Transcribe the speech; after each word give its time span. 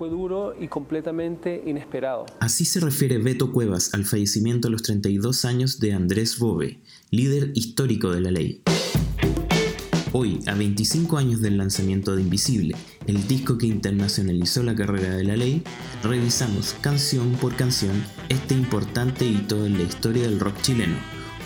fue 0.00 0.08
duro 0.08 0.54
y 0.58 0.68
completamente 0.68 1.62
inesperado. 1.66 2.24
Así 2.40 2.64
se 2.64 2.80
refiere 2.80 3.18
Beto 3.18 3.52
Cuevas 3.52 3.92
al 3.92 4.06
fallecimiento 4.06 4.68
a 4.68 4.70
los 4.70 4.82
32 4.82 5.44
años 5.44 5.78
de 5.78 5.92
Andrés 5.92 6.38
Bove, 6.38 6.78
líder 7.10 7.52
histórico 7.54 8.10
de 8.10 8.22
la 8.22 8.30
ley. 8.30 8.62
Hoy, 10.12 10.40
a 10.46 10.54
25 10.54 11.18
años 11.18 11.42
del 11.42 11.58
lanzamiento 11.58 12.16
de 12.16 12.22
Invisible, 12.22 12.76
el 13.06 13.28
disco 13.28 13.58
que 13.58 13.66
internacionalizó 13.66 14.62
la 14.62 14.74
carrera 14.74 15.14
de 15.16 15.24
la 15.24 15.36
ley, 15.36 15.62
revisamos 16.02 16.74
canción 16.80 17.32
por 17.32 17.54
canción 17.56 18.02
este 18.30 18.54
importante 18.54 19.26
hito 19.26 19.66
en 19.66 19.76
la 19.76 19.82
historia 19.82 20.22
del 20.22 20.40
rock 20.40 20.62
chileno, 20.62 20.96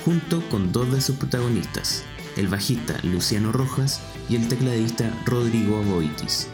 junto 0.05 0.49
con 0.49 0.71
dos 0.71 0.93
de 0.93 1.01
sus 1.01 1.17
protagonistas, 1.17 2.05
el 2.37 2.47
bajista 2.47 3.01
Luciano 3.03 3.51
Rojas 3.51 4.01
y 4.29 4.37
el 4.37 4.47
tecladista 4.47 5.11
Rodrigo 5.27 5.79
Aboitis. 5.79 6.47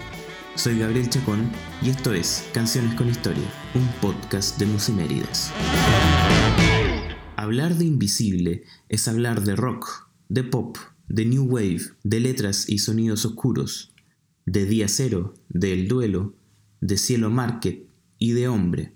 Soy 0.60 0.78
Gabriel 0.78 1.08
Chacón 1.08 1.50
y 1.80 1.88
esto 1.88 2.12
es 2.12 2.46
Canciones 2.52 2.94
con 2.94 3.08
Historia, 3.08 3.50
un 3.74 3.88
podcast 4.02 4.58
de 4.58 4.66
Musimérides. 4.66 5.50
Hablar 7.34 7.76
de 7.76 7.86
Invisible 7.86 8.64
es 8.90 9.08
hablar 9.08 9.42
de 9.42 9.56
rock, 9.56 10.10
de 10.28 10.44
pop, 10.44 10.76
de 11.08 11.24
New 11.24 11.44
Wave, 11.44 11.80
de 12.04 12.20
letras 12.20 12.68
y 12.68 12.76
sonidos 12.76 13.24
oscuros, 13.24 13.94
de 14.44 14.66
Día 14.66 14.88
Cero, 14.88 15.32
de 15.48 15.72
El 15.72 15.88
Duelo, 15.88 16.34
de 16.82 16.98
Cielo 16.98 17.30
Market 17.30 17.86
y 18.18 18.32
de 18.32 18.48
Hombre. 18.48 18.92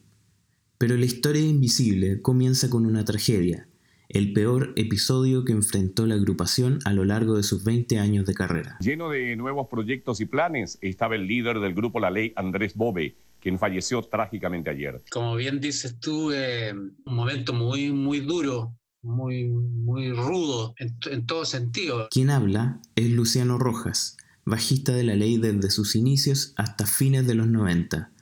Pero 0.76 0.98
la 0.98 1.06
historia 1.06 1.40
Invisible 1.40 2.20
comienza 2.20 2.68
con 2.68 2.84
una 2.84 3.06
tragedia, 3.06 3.68
el 4.14 4.32
peor 4.32 4.72
episodio 4.76 5.44
que 5.44 5.52
enfrentó 5.52 6.06
la 6.06 6.14
agrupación 6.14 6.78
a 6.84 6.92
lo 6.92 7.04
largo 7.04 7.36
de 7.36 7.42
sus 7.42 7.64
20 7.64 7.98
años 7.98 8.24
de 8.24 8.32
carrera. 8.32 8.78
Lleno 8.80 9.10
de 9.10 9.34
nuevos 9.36 9.66
proyectos 9.68 10.20
y 10.20 10.24
planes, 10.24 10.78
estaba 10.80 11.16
el 11.16 11.26
líder 11.26 11.58
del 11.58 11.74
grupo 11.74 11.98
La 11.98 12.10
Ley, 12.10 12.32
Andrés 12.36 12.74
Bove, 12.76 13.16
quien 13.40 13.58
falleció 13.58 14.02
trágicamente 14.02 14.70
ayer. 14.70 15.02
Como 15.10 15.34
bien 15.34 15.60
dices 15.60 15.98
tú, 15.98 16.30
eh, 16.32 16.72
un 16.72 17.14
momento 17.14 17.52
muy, 17.52 17.92
muy 17.92 18.20
duro 18.20 18.74
muy, 19.02 19.44
muy 19.44 20.12
rudo 20.12 20.74
en, 20.78 20.96
en 21.10 21.26
todo 21.26 21.44
sentido. 21.44 22.08
Quien 22.10 22.30
habla 22.30 22.80
es 22.96 23.10
Luciano 23.10 23.58
Rojas, 23.58 24.16
bajista 24.46 24.92
de 24.92 25.04
la 25.04 25.14
ley 25.14 25.36
desde 25.36 25.70
sus 25.70 25.94
inicios 25.94 26.54
hasta 26.56 26.86
fines 26.86 27.26
de 27.26 27.34
los 27.34 27.46
90. 27.46 28.13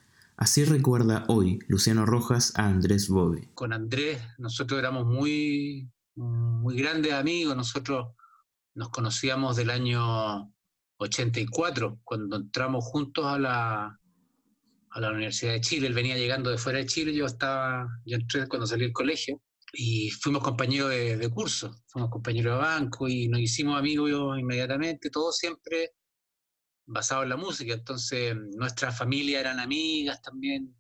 Así 0.43 0.65
recuerda 0.65 1.25
hoy 1.29 1.61
Luciano 1.69 2.05
Rojas 2.05 2.53
a 2.57 2.67
Andrés 2.67 3.09
Bove. 3.09 3.49
Con 3.55 3.73
Andrés 3.73 4.21
nosotros 4.39 4.77
éramos 4.77 5.07
muy, 5.07 5.89
muy 6.17 6.77
grandes 6.77 7.13
amigos, 7.13 7.55
nosotros 7.55 8.17
nos 8.75 8.89
conocíamos 8.89 9.55
del 9.55 9.71
año 9.71 10.53
84, 10.97 12.01
cuando 12.03 12.35
entramos 12.35 12.85
juntos 12.85 13.25
a 13.25 13.39
la, 13.39 14.01
a 14.91 15.01
la 15.01 15.11
Universidad 15.13 15.53
de 15.53 15.61
Chile. 15.61 15.87
Él 15.87 15.95
venía 15.95 16.17
llegando 16.17 16.51
de 16.51 16.59
fuera 16.59 16.81
de 16.81 16.87
Chile, 16.87 17.15
yo 17.15 17.27
estaba, 17.27 17.87
yo 18.05 18.17
entré 18.17 18.49
cuando 18.49 18.67
salí 18.67 18.83
del 18.83 18.93
colegio 18.93 19.41
y 19.73 20.11
fuimos 20.11 20.43
compañeros 20.43 20.91
de, 20.91 21.31
curso, 21.33 21.73
fuimos 21.87 22.11
compañeros 22.11 22.57
de 22.57 22.63
banco 22.63 23.07
y 23.07 23.29
nos 23.29 23.39
hicimos 23.39 23.79
amigos 23.79 24.11
inmediatamente, 24.37 25.09
todos 25.09 25.37
siempre 25.37 25.93
basados 26.87 27.25
en 27.25 27.31
la 27.31 27.37
música. 27.37 27.75
Entonces, 27.75 28.37
nuestras 28.57 28.97
familias 28.97 29.41
eran 29.41 29.61
amigas 29.61 30.21
también. 30.23 30.75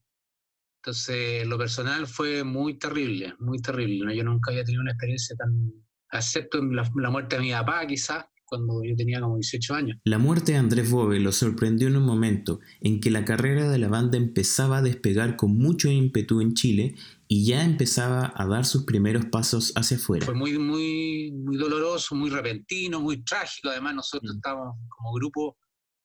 Entonces, 0.81 1.47
lo 1.47 1.59
personal 1.59 2.07
fue 2.07 2.43
muy 2.45 2.79
terrible, 2.79 3.35
muy 3.39 3.61
terrible. 3.61 4.17
Yo 4.17 4.25
nunca 4.25 4.51
había 4.51 4.65
tenido 4.65 4.83
una 4.83 4.93
experiencia 4.93 5.37
tan, 5.37 5.73
excepto 6.11 6.63
la, 6.63 6.91
la 6.97 7.11
muerte 7.11 7.37
de 7.37 7.43
mi 7.43 7.53
papá, 7.53 7.87
quizás, 7.87 8.25
cuando 8.53 8.83
yo 8.85 8.95
tenía 8.97 9.19
como 9.19 9.37
18 9.37 9.75
años. 9.75 9.99
La 10.05 10.19
muerte 10.19 10.53
de 10.53 10.59
Andrés 10.59 10.91
Bove 10.91 11.19
lo 11.21 11.33
sorprendió 11.33 11.89
en 11.89 11.97
un 11.97 12.05
momento 12.05 12.61
en 12.83 13.01
que 13.01 13.11
la 13.11 13.25
carrera 13.25 13.71
de 13.71 13.79
la 13.79 13.89
banda 13.89 14.19
empezaba 14.19 14.79
a 14.79 14.83
despegar 14.83 15.37
con 15.37 15.57
mucho 15.57 15.89
ímpetu 15.89 16.43
en 16.43 16.53
Chile 16.53 16.95
y 17.29 17.47
ya 17.47 17.65
empezaba 17.65 18.31
a 18.37 18.47
dar 18.47 18.67
sus 18.67 18.85
primeros 18.85 19.25
pasos 19.25 19.73
hacia 19.75 19.97
afuera. 19.97 20.27
Fue 20.27 20.35
muy, 20.35 20.59
muy, 20.59 21.33
muy 21.33 21.57
doloroso, 21.57 22.15
muy 22.15 22.29
repentino, 22.29 23.01
muy 23.01 23.25
trágico. 23.25 23.71
Además, 23.71 23.95
nosotros 23.95 24.35
mm. 24.35 24.37
estábamos 24.37 24.77
como 24.89 25.15
grupo, 25.15 25.57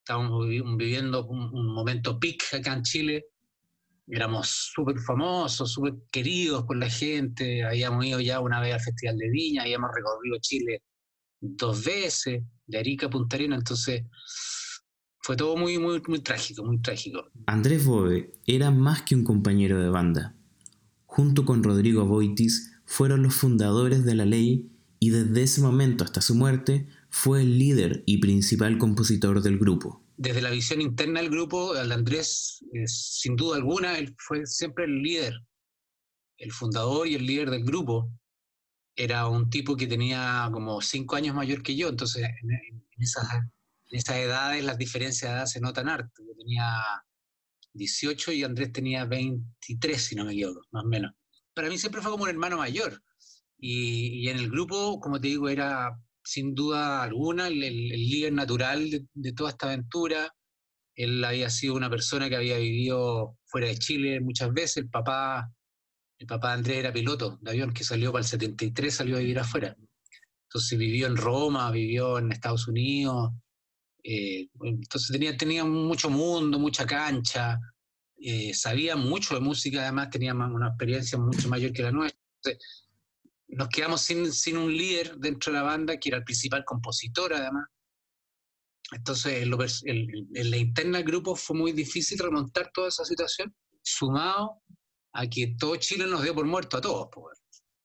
estábamos 0.08 0.48
viviendo 0.48 1.28
un, 1.28 1.54
un 1.54 1.74
momento 1.74 2.18
peak 2.18 2.42
acá 2.54 2.74
en 2.74 2.84
Chile. 2.84 3.26
Éramos 4.08 4.72
súper 4.74 4.98
famosos, 5.00 5.74
súper 5.74 5.96
queridos 6.10 6.64
por 6.64 6.78
la 6.78 6.90
gente. 6.90 7.66
Habíamos 7.66 8.06
ido 8.06 8.22
ya 8.22 8.40
una 8.40 8.62
vez 8.62 8.74
al 8.76 8.80
Festival 8.80 9.18
de 9.18 9.30
Viña, 9.30 9.64
habíamos 9.64 9.90
recorrido 9.94 10.38
Chile 10.40 10.82
dos 11.42 11.84
veces, 11.84 12.42
de 12.66 12.78
Arica 12.78 13.08
a 13.08 13.10
Punta 13.10 13.36
Arenas, 13.36 13.60
entonces 13.60 14.06
fue 15.20 15.36
todo 15.36 15.58
muy, 15.58 15.78
muy, 15.78 16.02
muy 16.08 16.20
trágico, 16.20 16.64
muy 16.64 16.82
trágico. 16.82 17.30
Andrés 17.46 17.86
Bove 17.86 18.32
era 18.46 18.72
más 18.72 19.02
que 19.02 19.14
un 19.14 19.26
compañero 19.26 19.82
de 19.82 19.90
banda. 19.90 20.36
Junto 21.06 21.44
con 21.44 21.64
Rodrigo 21.64 22.06
Boitis 22.06 22.80
fueron 22.86 23.24
los 23.24 23.36
fundadores 23.36 24.06
de 24.06 24.16
la 24.16 24.24
ley 24.24 24.72
y 25.00 25.10
desde 25.10 25.44
ese 25.44 25.62
momento 25.62 26.06
hasta 26.06 26.22
su 26.22 26.34
muerte 26.34 26.88
fue 27.18 27.42
el 27.42 27.58
líder 27.58 28.04
y 28.06 28.20
principal 28.20 28.78
compositor 28.78 29.42
del 29.42 29.58
grupo. 29.58 30.06
Desde 30.18 30.40
la 30.40 30.52
visión 30.52 30.82
interna 30.82 31.20
del 31.20 31.32
grupo, 31.32 31.76
el 31.76 31.92
Andrés, 31.92 32.64
eh, 32.74 32.88
sin 32.88 33.36
duda 33.36 33.58
alguna, 33.58 33.98
él 33.98 34.16
fue 34.20 34.46
siempre 34.46 34.86
el 34.86 35.02
líder, 35.02 35.34
el 36.38 36.52
fundador 36.52 37.08
y 37.08 37.16
el 37.16 37.26
líder 37.26 37.50
del 37.50 37.64
grupo 37.64 38.12
era 38.96 39.28
un 39.28 39.50
tipo 39.50 39.76
que 39.76 39.88
tenía 39.88 40.48
como 40.54 40.80
cinco 40.80 41.16
años 41.16 41.36
mayor 41.36 41.64
que 41.64 41.76
yo, 41.76 41.90
entonces 41.90 42.24
en, 42.24 42.84
esas, 43.00 44.16
edades 44.16 44.64
las 44.64 44.78
diferencias 44.78 45.32
de 45.32 45.38
edad 45.38 45.46
se 45.48 45.60
notan 45.60 45.90
harto. 45.90 46.24
Yo 46.24 46.36
tenía 46.38 46.84
18 47.74 48.32
y 48.34 48.44
Andrés 48.44 48.72
tenía 48.72 49.06
23, 49.06 50.00
si 50.00 50.16
no 50.16 50.26
me 50.26 50.34
equivoco, 50.34 50.62
más 50.72 50.84
o 50.84 50.88
menos. 50.88 51.14
Para 51.56 51.68
mí 51.68 51.80
siempre 51.80 52.02
fue 52.02 52.12
como 52.12 52.26
un 52.26 52.30
hermano 52.30 52.58
mayor. 52.58 53.02
Y, 53.58 54.30
en 54.30 54.38
el 54.38 54.52
grupo, 54.52 55.00
como 55.00 55.20
te 55.20 55.30
digo, 55.30 55.50
era 55.50 56.00
sin 56.28 56.54
duda 56.54 57.04
alguna 57.04 57.48
el, 57.48 57.60
líder 57.60 58.34
natural 58.34 58.90
de, 58.90 59.06
de, 59.14 59.34
toda 59.34 59.52
esta 59.52 59.68
aventura. 59.68 60.34
Él 60.96 61.24
había 61.24 61.50
sido 61.50 61.76
una 61.76 61.90
persona 61.90 62.28
que 62.30 62.36
había 62.36 62.58
vivido 62.58 63.38
fuera 63.46 63.68
de 63.68 63.78
Chile 63.78 64.20
muchas 64.20 64.52
veces. 64.54 64.78
El 64.78 64.90
papá 64.90 65.50
el 66.20 66.28
papá 66.28 66.50
de 66.50 66.54
Andrés 66.56 66.78
era 66.80 66.94
piloto 66.94 67.38
de 67.42 67.52
avión 67.52 67.74
que 67.74 67.84
salió 67.84 68.12
para 68.12 68.24
el 68.24 68.28
73, 68.28 68.94
salió 68.94 69.18
a 69.18 69.20
vivir 69.20 69.40
afuera. 69.40 69.76
Entonces 70.48 70.78
vivió 70.78 71.08
en 71.08 71.16
Roma, 71.16 71.70
vivió 71.72 72.18
en 72.18 72.32
Estados 72.32 72.68
Unidos. 72.68 73.32
Eh, 74.04 74.48
entonces 74.62 75.12
tenía, 75.12 75.38
tenía 75.38 75.64
mucho 75.64 76.10
mundo, 76.10 76.58
mucha 76.58 76.86
cancha, 76.86 77.60
eh, 78.20 78.54
sabía 78.54 78.96
mucho 78.96 79.36
de 79.36 79.42
música, 79.42 79.82
además 79.82 80.10
tenía 80.10 80.34
una 80.34 80.70
experiencia 80.70 81.18
mucho 81.20 81.50
mayor 81.50 81.72
que 81.72 81.84
la 81.84 81.92
nuestra. 81.92 82.20
Nos 83.50 83.70
quedamos 83.70 84.02
sin, 84.02 84.32
sin 84.32 84.58
un 84.58 84.76
líder 84.76 85.18
dentro 85.18 85.52
de 85.52 85.60
la 85.60 85.64
banda, 85.64 85.98
que 85.98 86.10
era 86.10 86.18
el 86.18 86.24
principal 86.24 86.64
compositor 86.66 87.34
además. 87.34 87.66
Entonces, 88.92 89.44
en, 89.84 90.50
la 90.50 90.58
interna 90.58 90.98
del 90.98 91.08
grupo 91.08 91.36
fue 91.36 91.58
muy 91.58 91.72
difícil 91.74 92.18
remontar 92.20 92.72
toda 92.74 92.88
esa 92.88 93.04
situación, 93.04 93.54
sumado 93.82 94.62
a 95.14 95.28
que 95.28 95.56
todo 95.60 95.76
Chile 95.78 96.06
nos 96.08 96.24
dio 96.24 96.34
por 96.34 96.46
muerto 96.46 96.78
a 96.78 96.82
todos, 96.82 97.10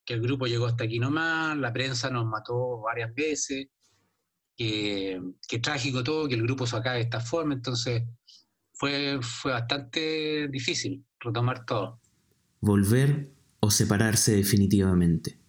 que 0.04 0.14
el 0.14 0.20
grupo 0.20 0.46
llegó 0.46 0.66
hasta 0.66 0.84
aquí 0.84 0.98
nomás, 0.98 1.56
la 1.56 1.72
prensa 1.72 2.10
nos 2.10 2.26
mató 2.26 2.80
varias 2.80 3.12
veces, 3.14 3.66
que, 4.56 5.20
trágico 5.60 6.04
todo, 6.04 6.28
que 6.28 6.34
el 6.34 6.42
grupo 6.42 6.66
se 6.66 6.76
acabe 6.76 6.98
de 6.98 7.04
esta 7.04 7.20
forma, 7.20 7.54
entonces 7.54 8.04
fue, 8.74 9.18
fue 9.22 9.52
bastante 9.52 10.48
difícil 10.48 11.04
retomar 11.18 11.64
todo. 11.64 12.00
Volver 12.60 13.32
o 13.58 13.70
separarse 13.70 14.36
definitivamente. 14.36 15.41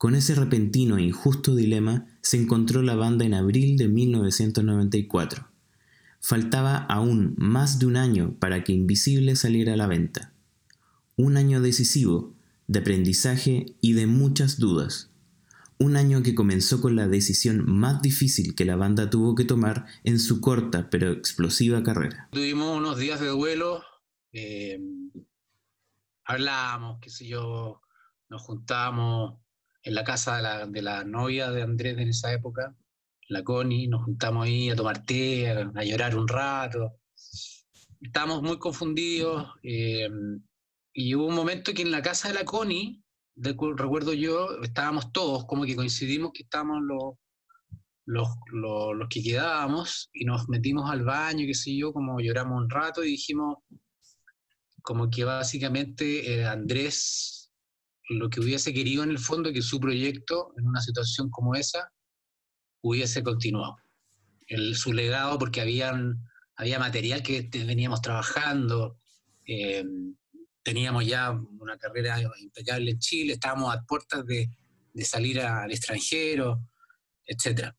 Con 0.00 0.14
ese 0.14 0.34
repentino 0.34 0.96
e 0.96 1.02
injusto 1.02 1.54
dilema 1.54 2.06
se 2.22 2.38
encontró 2.40 2.80
la 2.80 2.94
banda 2.94 3.26
en 3.26 3.34
abril 3.34 3.76
de 3.76 3.86
1994. 3.88 5.46
Faltaba 6.20 6.78
aún 6.78 7.34
más 7.36 7.78
de 7.78 7.84
un 7.84 7.98
año 7.98 8.34
para 8.40 8.64
que 8.64 8.72
Invisible 8.72 9.36
saliera 9.36 9.74
a 9.74 9.76
la 9.76 9.86
venta 9.86 10.32
un 11.16 11.36
año 11.36 11.60
decisivo, 11.60 12.32
de 12.66 12.78
aprendizaje 12.78 13.76
y 13.82 13.92
de 13.92 14.06
muchas 14.06 14.58
dudas. 14.58 15.10
Un 15.78 15.98
año 15.98 16.22
que 16.22 16.34
comenzó 16.34 16.80
con 16.80 16.96
la 16.96 17.06
decisión 17.06 17.70
más 17.70 18.00
difícil 18.00 18.54
que 18.54 18.64
la 18.64 18.76
banda 18.76 19.10
tuvo 19.10 19.34
que 19.34 19.44
tomar 19.44 19.84
en 20.04 20.18
su 20.18 20.40
corta 20.40 20.88
pero 20.88 21.12
explosiva 21.12 21.82
carrera. 21.82 22.30
Tuvimos 22.32 22.74
unos 22.74 22.96
días 22.96 23.20
de 23.20 23.26
duelo, 23.26 23.82
eh, 24.32 24.80
hablamos, 26.24 27.00
qué 27.02 27.10
sé 27.10 27.26
yo, 27.26 27.82
nos 28.30 28.40
juntamos 28.40 29.34
en 29.82 29.94
la 29.94 30.04
casa 30.04 30.36
de 30.36 30.42
la, 30.42 30.66
de 30.66 30.82
la, 30.82 31.04
novia 31.04 31.50
de 31.50 31.62
Andrés 31.62 31.98
en 31.98 32.08
esa 32.08 32.32
época, 32.32 32.74
la 33.28 33.44
Connie, 33.44 33.88
nos 33.88 34.04
juntamos 34.04 34.46
ahí 34.46 34.70
a 34.70 34.76
tomar 34.76 35.04
té, 35.04 35.48
a, 35.50 35.84
llorar 35.84 36.16
un 36.16 36.28
rato. 36.28 36.98
Estábamos 38.00 38.42
muy 38.42 38.58
confundidos. 38.58 39.48
Eh, 39.62 40.08
y 40.92 41.14
hubo 41.14 41.26
un 41.26 41.34
momento 41.34 41.72
que 41.72 41.82
en 41.82 41.92
la 41.92 42.02
casa 42.02 42.28
de 42.28 42.34
la 42.34 42.44
Connie, 42.44 43.02
recuerdo 43.36 44.12
yo, 44.12 44.60
estábamos 44.62 45.12
todos, 45.12 45.46
como 45.46 45.64
que 45.64 45.76
coincidimos 45.76 46.32
que 46.34 46.42
estábamos 46.42 46.82
los, 46.82 47.14
los, 48.06 48.28
los, 48.52 49.08
que 49.08 49.22
quedábamos 49.22 50.10
y 50.12 50.24
nos 50.24 50.48
metimos 50.48 50.90
al 50.90 51.04
baño, 51.04 51.46
qué 51.46 51.54
sé 51.54 51.76
yo, 51.76 51.92
como 51.92 52.20
lloramos 52.20 52.60
un 52.60 52.68
rato 52.68 53.04
y 53.04 53.12
dijimos, 53.12 53.58
como 54.82 55.08
que 55.08 55.24
básicamente 55.24 56.34
eh, 56.34 56.44
Andrés 56.46 57.39
lo 58.10 58.28
que 58.28 58.40
hubiese 58.40 58.74
querido 58.74 59.04
en 59.04 59.10
el 59.10 59.18
fondo 59.18 59.52
que 59.52 59.62
su 59.62 59.78
proyecto 59.78 60.52
en 60.58 60.66
una 60.66 60.80
situación 60.80 61.30
como 61.30 61.54
esa 61.54 61.92
hubiese 62.82 63.22
continuado. 63.22 63.76
El, 64.46 64.74
su 64.74 64.92
legado, 64.92 65.38
porque 65.38 65.60
habían, 65.60 66.26
había 66.56 66.78
material 66.78 67.22
que 67.22 67.48
veníamos 67.52 68.02
trabajando, 68.02 68.98
eh, 69.46 69.84
teníamos 70.62 71.06
ya 71.06 71.30
una 71.32 71.78
carrera 71.78 72.20
impecable 72.40 72.90
en 72.90 72.98
Chile, 72.98 73.34
estábamos 73.34 73.74
a 73.74 73.82
puertas 73.82 74.26
de, 74.26 74.50
de 74.92 75.04
salir 75.04 75.40
al 75.40 75.70
extranjero, 75.70 76.60
etc. 77.24 77.72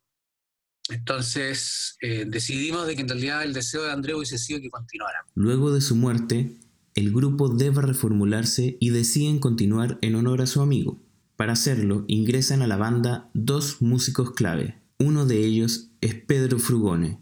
Entonces 0.89 1.97
eh, 2.01 2.25
decidimos 2.27 2.87
de 2.87 2.95
que 2.95 3.01
en 3.01 3.09
realidad 3.09 3.43
el 3.43 3.53
deseo 3.53 3.83
de 3.83 3.91
Andrés 3.91 4.15
hubiese 4.15 4.37
sido 4.37 4.61
que 4.61 4.69
continuara. 4.69 5.25
Luego 5.35 5.73
de 5.73 5.81
su 5.81 5.95
muerte, 5.95 6.57
el 6.95 7.11
grupo 7.11 7.49
debe 7.49 7.81
reformularse 7.81 8.77
y 8.79 8.89
deciden 8.89 9.39
continuar 9.39 9.97
en 10.01 10.15
honor 10.15 10.41
a 10.41 10.47
su 10.47 10.61
amigo. 10.61 10.99
Para 11.35 11.53
hacerlo, 11.53 12.03
ingresan 12.07 12.61
a 12.61 12.67
la 12.67 12.77
banda 12.77 13.29
dos 13.33 13.81
músicos 13.81 14.31
clave. 14.31 14.81
Uno 14.99 15.25
de 15.25 15.43
ellos 15.43 15.89
es 16.01 16.15
Pedro 16.15 16.59
Frugone, 16.59 17.19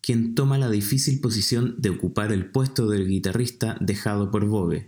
quien 0.00 0.34
toma 0.34 0.56
la 0.56 0.70
difícil 0.70 1.20
posición 1.20 1.74
de 1.78 1.90
ocupar 1.90 2.32
el 2.32 2.50
puesto 2.50 2.88
del 2.88 3.06
guitarrista 3.06 3.76
dejado 3.80 4.30
por 4.30 4.46
Bobe. 4.46 4.86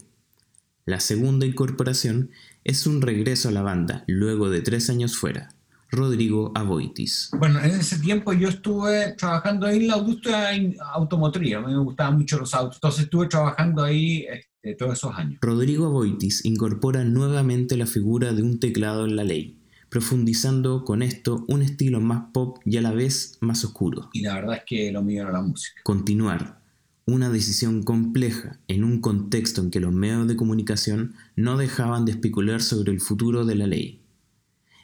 La 0.86 1.00
segunda 1.00 1.44
incorporación 1.44 2.30
es 2.64 2.86
un 2.86 3.02
regreso 3.02 3.48
a 3.48 3.52
la 3.52 3.62
banda 3.62 4.04
luego 4.06 4.48
de 4.48 4.60
tres 4.62 4.88
años 4.88 5.16
fuera. 5.16 5.54
Rodrigo 5.90 6.52
Aboitis. 6.54 7.30
Bueno, 7.38 7.58
en 7.60 7.70
ese 7.72 7.98
tiempo 7.98 8.32
yo 8.32 8.48
estuve 8.48 9.12
trabajando 9.12 9.66
ahí 9.66 9.78
en 9.78 9.88
la 9.88 9.98
industria 9.98 10.50
automotriz, 10.92 11.54
a 11.56 11.60
mí 11.60 11.72
me 11.72 11.78
gustaban 11.78 12.18
mucho 12.18 12.38
los 12.38 12.54
autos, 12.54 12.76
entonces 12.76 13.04
estuve 13.04 13.26
trabajando 13.26 13.82
ahí 13.82 14.26
este, 14.30 14.74
todos 14.76 14.94
esos 14.94 15.14
años. 15.14 15.38
Rodrigo 15.40 15.86
Aboitis 15.86 16.44
incorpora 16.44 17.04
nuevamente 17.04 17.76
la 17.76 17.86
figura 17.86 18.32
de 18.32 18.42
un 18.42 18.60
teclado 18.60 19.04
en 19.04 19.16
la 19.16 19.24
ley, 19.24 19.58
profundizando 19.88 20.84
con 20.84 21.02
esto 21.02 21.44
un 21.48 21.62
estilo 21.62 22.00
más 22.00 22.30
pop 22.32 22.58
y 22.64 22.76
a 22.76 22.82
la 22.82 22.92
vez 22.92 23.38
más 23.40 23.64
oscuro. 23.64 24.10
Y 24.12 24.20
la 24.20 24.34
verdad 24.34 24.56
es 24.58 24.62
que 24.66 24.92
lo 24.92 25.02
mío 25.02 25.22
era 25.22 25.32
la 25.32 25.42
música. 25.42 25.80
Continuar, 25.82 26.60
una 27.06 27.28
decisión 27.28 27.82
compleja 27.82 28.60
en 28.68 28.84
un 28.84 29.00
contexto 29.00 29.60
en 29.60 29.70
que 29.70 29.80
los 29.80 29.92
medios 29.92 30.28
de 30.28 30.36
comunicación 30.36 31.14
no 31.34 31.56
dejaban 31.56 32.04
de 32.04 32.12
especular 32.12 32.62
sobre 32.62 32.92
el 32.92 33.00
futuro 33.00 33.44
de 33.44 33.56
la 33.56 33.66
ley. 33.66 33.99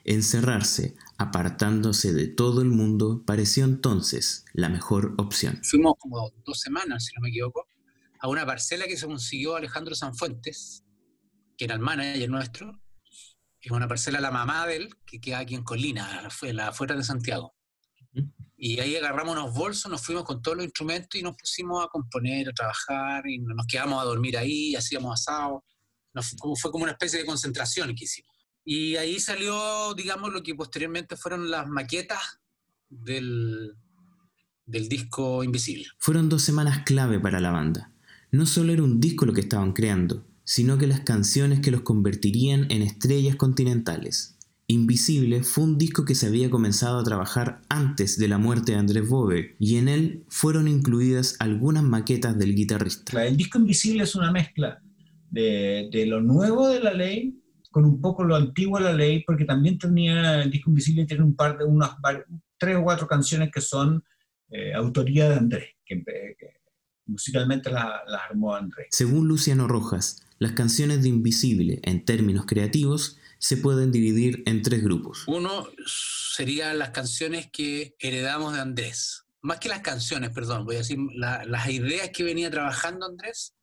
Encerrarse, 0.08 0.94
apartándose 1.18 2.12
de 2.12 2.28
todo 2.28 2.62
el 2.62 2.68
mundo, 2.68 3.24
pareció 3.26 3.64
entonces 3.64 4.44
la 4.52 4.68
mejor 4.68 5.16
opción. 5.18 5.60
Fuimos 5.64 5.94
como 5.98 6.30
dos 6.44 6.60
semanas, 6.60 7.06
si 7.06 7.14
no 7.16 7.22
me 7.22 7.30
equivoco, 7.30 7.66
a 8.20 8.28
una 8.28 8.46
parcela 8.46 8.86
que 8.86 8.96
se 8.96 9.06
consiguió 9.06 9.56
Alejandro 9.56 9.96
Sanfuentes, 9.96 10.84
que 11.58 11.64
era 11.64 11.74
el 11.74 11.80
manager 11.80 12.30
nuestro. 12.30 12.80
Es 13.60 13.72
una 13.72 13.88
parcela 13.88 14.20
la 14.20 14.30
mamá 14.30 14.64
de 14.68 14.76
él, 14.76 14.94
que 15.04 15.20
queda 15.20 15.40
aquí 15.40 15.56
en 15.56 15.64
Colina, 15.64 16.22
la 16.52 16.68
afuera 16.68 16.94
de 16.94 17.02
Santiago. 17.02 17.56
Y 18.56 18.78
ahí 18.78 18.94
agarramos 18.94 19.36
unos 19.36 19.54
bolsos, 19.54 19.90
nos 19.90 20.02
fuimos 20.02 20.22
con 20.22 20.40
todos 20.40 20.56
los 20.56 20.66
instrumentos 20.66 21.18
y 21.18 21.22
nos 21.24 21.34
pusimos 21.36 21.84
a 21.84 21.88
componer, 21.88 22.48
a 22.48 22.52
trabajar, 22.52 23.26
y 23.26 23.40
nos 23.40 23.66
quedamos 23.66 24.00
a 24.00 24.04
dormir 24.04 24.38
ahí, 24.38 24.76
hacíamos 24.76 25.20
asado. 25.20 25.64
fue 26.60 26.70
como 26.70 26.84
una 26.84 26.92
especie 26.92 27.18
de 27.18 27.26
concentración 27.26 27.92
que 27.92 28.04
hicimos. 28.04 28.35
Y 28.68 28.96
ahí 28.96 29.20
salió, 29.20 29.94
digamos, 29.94 30.32
lo 30.32 30.42
que 30.42 30.56
posteriormente 30.56 31.16
fueron 31.16 31.48
las 31.48 31.68
maquetas 31.68 32.40
del, 32.88 33.76
del 34.66 34.88
disco 34.88 35.44
Invisible. 35.44 35.86
Fueron 35.98 36.28
dos 36.28 36.42
semanas 36.42 36.82
clave 36.84 37.20
para 37.20 37.38
la 37.38 37.52
banda. 37.52 37.92
No 38.32 38.44
solo 38.44 38.72
era 38.72 38.82
un 38.82 39.00
disco 39.00 39.24
lo 39.24 39.32
que 39.32 39.42
estaban 39.42 39.72
creando, 39.72 40.26
sino 40.42 40.78
que 40.78 40.88
las 40.88 41.02
canciones 41.02 41.60
que 41.60 41.70
los 41.70 41.82
convertirían 41.82 42.66
en 42.72 42.82
estrellas 42.82 43.36
continentales. 43.36 44.36
Invisible 44.66 45.44
fue 45.44 45.62
un 45.62 45.78
disco 45.78 46.04
que 46.04 46.16
se 46.16 46.26
había 46.26 46.50
comenzado 46.50 46.98
a 46.98 47.04
trabajar 47.04 47.62
antes 47.68 48.18
de 48.18 48.26
la 48.26 48.38
muerte 48.38 48.72
de 48.72 48.78
Andrés 48.78 49.08
Bove 49.08 49.54
y 49.60 49.76
en 49.76 49.86
él 49.86 50.24
fueron 50.28 50.66
incluidas 50.66 51.36
algunas 51.38 51.84
maquetas 51.84 52.36
del 52.36 52.56
guitarrista. 52.56 53.24
El 53.24 53.36
disco 53.36 53.58
Invisible 53.58 54.02
es 54.02 54.16
una 54.16 54.32
mezcla 54.32 54.82
de, 55.30 55.88
de 55.92 56.06
lo 56.06 56.20
nuevo 56.20 56.66
de 56.66 56.80
la 56.80 56.92
ley 56.92 57.40
con 57.76 57.84
un 57.84 58.00
poco 58.00 58.24
lo 58.24 58.36
antiguo 58.36 58.78
de 58.78 58.84
la 58.84 58.92
ley, 58.94 59.22
porque 59.26 59.44
también 59.44 59.76
tenía 59.76 60.40
el 60.40 60.50
disco 60.50 60.70
Invisible, 60.70 61.04
tiene 61.04 61.22
un 61.22 61.36
par 61.36 61.58
de 61.58 61.66
unas 61.66 61.90
tres 62.56 62.74
o 62.74 62.82
cuatro 62.82 63.06
canciones 63.06 63.50
que 63.52 63.60
son 63.60 64.02
eh, 64.48 64.72
autoría 64.72 65.28
de 65.28 65.34
Andrés, 65.34 65.74
que, 65.84 66.02
musicalmente 67.04 67.70
las 67.70 68.00
armó 68.30 68.54
Andrés. 68.54 68.86
Según 68.92 69.28
Luciano 69.28 69.68
Rojas, 69.68 70.22
las 70.38 70.52
canciones 70.52 71.02
de 71.02 71.10
Invisible, 71.10 71.80
en 71.82 72.06
términos 72.06 72.46
creativos, 72.46 73.18
se 73.36 73.58
pueden 73.58 73.92
dividir 73.92 74.42
en 74.46 74.62
tres 74.62 74.82
grupos. 74.82 75.24
Uno 75.26 75.68
serían 75.84 76.78
las 76.78 76.92
canciones 76.92 77.50
que 77.52 77.94
heredamos 77.98 78.54
de 78.54 78.60
Andrés. 78.60 79.26
Más 79.42 79.58
que 79.58 79.68
las 79.68 79.80
canciones, 79.80 80.30
perdón, 80.30 80.64
voy 80.64 80.76
a 80.76 80.78
decir 80.78 80.96
las 81.12 81.68
ideas 81.68 82.08
que 82.08 82.24
venía 82.24 82.50
trabajando 82.50 83.04
Andrés, 83.04 83.54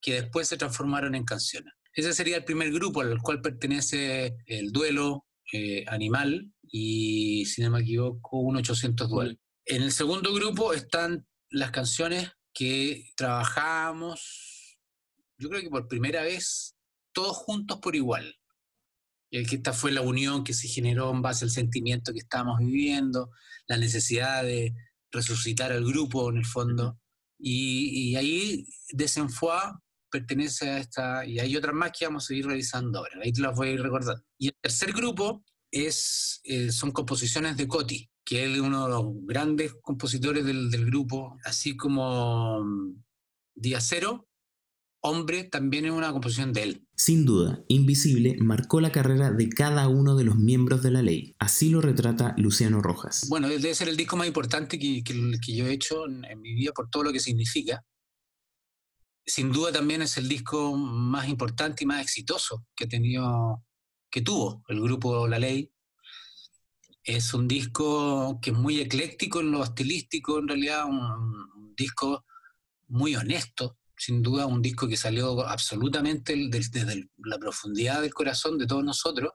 que 0.00 0.22
después 0.22 0.46
se 0.46 0.56
transformaron 0.56 1.16
en 1.16 1.24
canciones. 1.24 1.72
Ese 1.96 2.12
sería 2.12 2.36
el 2.36 2.44
primer 2.44 2.70
grupo 2.70 3.00
al 3.00 3.22
cual 3.22 3.40
pertenece 3.40 4.36
el 4.44 4.70
duelo 4.70 5.24
eh, 5.50 5.82
animal 5.88 6.52
y, 6.62 7.46
si 7.46 7.62
no 7.62 7.70
me 7.70 7.80
equivoco, 7.80 8.38
un 8.40 8.56
800 8.56 9.08
duel. 9.08 9.40
En 9.64 9.82
el 9.82 9.90
segundo 9.92 10.34
grupo 10.34 10.74
están 10.74 11.26
las 11.48 11.70
canciones 11.70 12.30
que 12.52 13.12
trabajamos, 13.16 14.78
yo 15.38 15.48
creo 15.48 15.62
que 15.62 15.70
por 15.70 15.88
primera 15.88 16.22
vez, 16.22 16.76
todos 17.12 17.34
juntos 17.34 17.78
por 17.80 17.96
igual. 17.96 18.36
Y 19.30 19.46
que 19.46 19.56
esta 19.56 19.72
fue 19.72 19.90
la 19.90 20.02
unión 20.02 20.44
que 20.44 20.52
se 20.52 20.68
generó 20.68 21.10
en 21.10 21.22
base 21.22 21.46
al 21.46 21.50
sentimiento 21.50 22.12
que 22.12 22.18
estábamos 22.18 22.58
viviendo, 22.58 23.30
la 23.68 23.78
necesidad 23.78 24.42
de 24.42 24.74
resucitar 25.10 25.72
al 25.72 25.86
grupo 25.86 26.28
en 26.28 26.36
el 26.36 26.44
fondo. 26.44 27.00
Y, 27.38 28.10
y 28.10 28.16
ahí 28.16 28.66
desenfue 28.92 29.54
pertenece 30.10 30.70
a 30.70 30.78
esta, 30.78 31.26
y 31.26 31.38
hay 31.38 31.56
otras 31.56 31.74
más 31.74 31.92
que 31.96 32.06
vamos 32.06 32.24
a 32.24 32.28
seguir 32.28 32.46
revisando 32.46 32.98
ahora, 32.98 33.20
ahí 33.22 33.32
te 33.32 33.40
las 33.40 33.56
voy 33.56 33.68
a 33.68 33.72
ir 33.72 33.82
recordando. 33.82 34.22
Y 34.38 34.48
el 34.48 34.56
tercer 34.60 34.92
grupo 34.92 35.44
es, 35.70 36.40
eh, 36.44 36.70
son 36.72 36.90
composiciones 36.92 37.56
de 37.56 37.68
Coti, 37.68 38.10
que 38.24 38.44
es 38.44 38.58
uno 38.58 38.84
de 38.84 38.90
los 38.90 39.04
grandes 39.26 39.74
compositores 39.82 40.44
del, 40.44 40.70
del 40.70 40.86
grupo, 40.86 41.36
así 41.44 41.76
como 41.76 42.62
mm, 42.64 43.02
Día 43.54 43.80
Cero, 43.80 44.28
Hombre, 45.08 45.44
también 45.44 45.84
es 45.84 45.92
una 45.92 46.10
composición 46.10 46.52
de 46.52 46.62
él. 46.64 46.88
Sin 46.96 47.24
duda, 47.24 47.62
Invisible 47.68 48.34
marcó 48.40 48.80
la 48.80 48.90
carrera 48.90 49.30
de 49.30 49.48
cada 49.48 49.86
uno 49.86 50.16
de 50.16 50.24
los 50.24 50.34
miembros 50.34 50.82
de 50.82 50.90
la 50.90 51.00
ley. 51.00 51.36
Así 51.38 51.68
lo 51.68 51.80
retrata 51.80 52.34
Luciano 52.38 52.82
Rojas. 52.82 53.26
Bueno, 53.28 53.48
debe 53.48 53.72
ser 53.76 53.88
el 53.88 53.96
disco 53.96 54.16
más 54.16 54.26
importante 54.26 54.80
que, 54.80 55.04
que, 55.04 55.14
que 55.40 55.54
yo 55.54 55.66
he 55.68 55.72
hecho 55.72 56.06
en, 56.08 56.24
en 56.24 56.40
mi 56.40 56.54
vida 56.54 56.72
por 56.72 56.90
todo 56.90 57.04
lo 57.04 57.12
que 57.12 57.20
significa 57.20 57.84
sin 59.26 59.52
duda 59.52 59.72
también 59.72 60.02
es 60.02 60.16
el 60.16 60.28
disco 60.28 60.76
más 60.76 61.28
importante 61.28 61.82
y 61.82 61.86
más 61.86 62.00
exitoso 62.00 62.64
que 62.76 62.84
ha 62.84 62.88
tenido, 62.88 63.64
que 64.10 64.22
tuvo 64.22 64.62
el 64.68 64.80
grupo 64.80 65.26
La 65.26 65.38
Ley. 65.38 65.72
Es 67.02 67.34
un 67.34 67.48
disco 67.48 68.38
que 68.40 68.50
es 68.50 68.56
muy 68.56 68.80
ecléctico 68.80 69.40
en 69.40 69.50
lo 69.50 69.62
estilístico, 69.62 70.38
en 70.38 70.48
realidad, 70.48 70.86
un, 70.86 71.74
disco 71.76 72.24
muy 72.88 73.14
honesto, 73.16 73.76
sin 73.98 74.22
duda, 74.22 74.46
un 74.46 74.62
disco 74.62 74.88
que 74.88 74.96
salió 74.96 75.46
absolutamente 75.46 76.34
desde 76.48 77.10
la 77.18 77.36
profundidad 77.38 78.00
del 78.00 78.14
corazón 78.14 78.56
de 78.56 78.66
todos 78.66 78.82
nosotros 78.82 79.32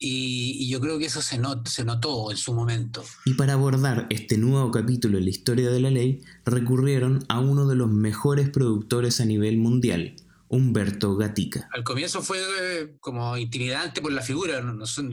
y, 0.00 0.68
yo 0.68 0.80
creo 0.80 0.98
que 0.98 1.06
eso 1.06 1.20
se, 1.20 1.40
se 1.64 1.84
notó 1.84 2.30
en 2.30 2.36
su 2.36 2.54
momento. 2.54 3.04
Y 3.24 3.34
para 3.34 3.54
abordar 3.54 4.06
este 4.10 4.38
nuevo 4.38 4.70
capítulo 4.70 5.18
en 5.18 5.24
la 5.24 5.30
historia 5.30 5.70
de 5.70 5.80
la 5.80 5.90
ley, 5.90 6.22
recurrieron 6.44 7.24
a 7.28 7.40
uno 7.40 7.66
de 7.66 7.74
los 7.74 7.90
mejores 7.90 8.48
productores 8.50 9.20
a 9.20 9.24
nivel 9.24 9.58
mundial, 9.58 10.14
Humberto 10.48 11.16
Gatica. 11.16 11.68
Al 11.72 11.82
comienzo 11.82 12.22
fue 12.22 12.38
eh, 12.38 12.96
como 13.00 13.36
intimidante 13.36 14.00
por 14.00 14.12
la 14.12 14.22
figura. 14.22 14.62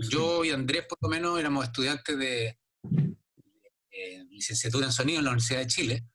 Yo 0.09 0.45
y 0.45 0.51
Andrés, 0.51 0.85
por 0.87 0.99
lo 1.01 1.09
menos, 1.09 1.39
éramos 1.39 1.65
estudiantes 1.65 2.17
de, 2.17 2.59
licenciatura 4.29 4.85
en 4.85 4.91
sonido 4.91 5.19
en 5.19 5.25
la 5.25 5.31
Universidad 5.31 5.61
de 5.61 5.67
Chile. 5.67 6.07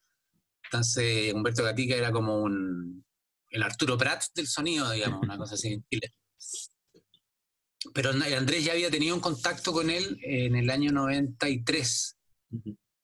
Entonces, 0.65 1.33
Humberto 1.35 1.65
Gatica 1.65 1.97
era 1.97 2.13
como 2.13 2.41
un, 2.41 3.05
el 3.49 3.63
Arturo 3.63 3.99
Prats 3.99 4.31
del 4.33 4.47
sonido, 4.47 4.89
digamos, 4.93 5.23
una 5.23 5.37
cosa 5.39 5.55
así 5.55 5.73
en 5.73 5.85
Chile 5.91 6.15
pero 7.95 8.11
Andrés 8.11 8.65
ya 8.65 8.73
había 8.73 8.91
tenido 8.91 9.15
un 9.15 9.21
contacto 9.21 9.73
con 9.73 9.91
él 9.91 10.19
en 10.23 10.57
el 10.57 10.71
año 10.71 10.93
93, 10.93 12.17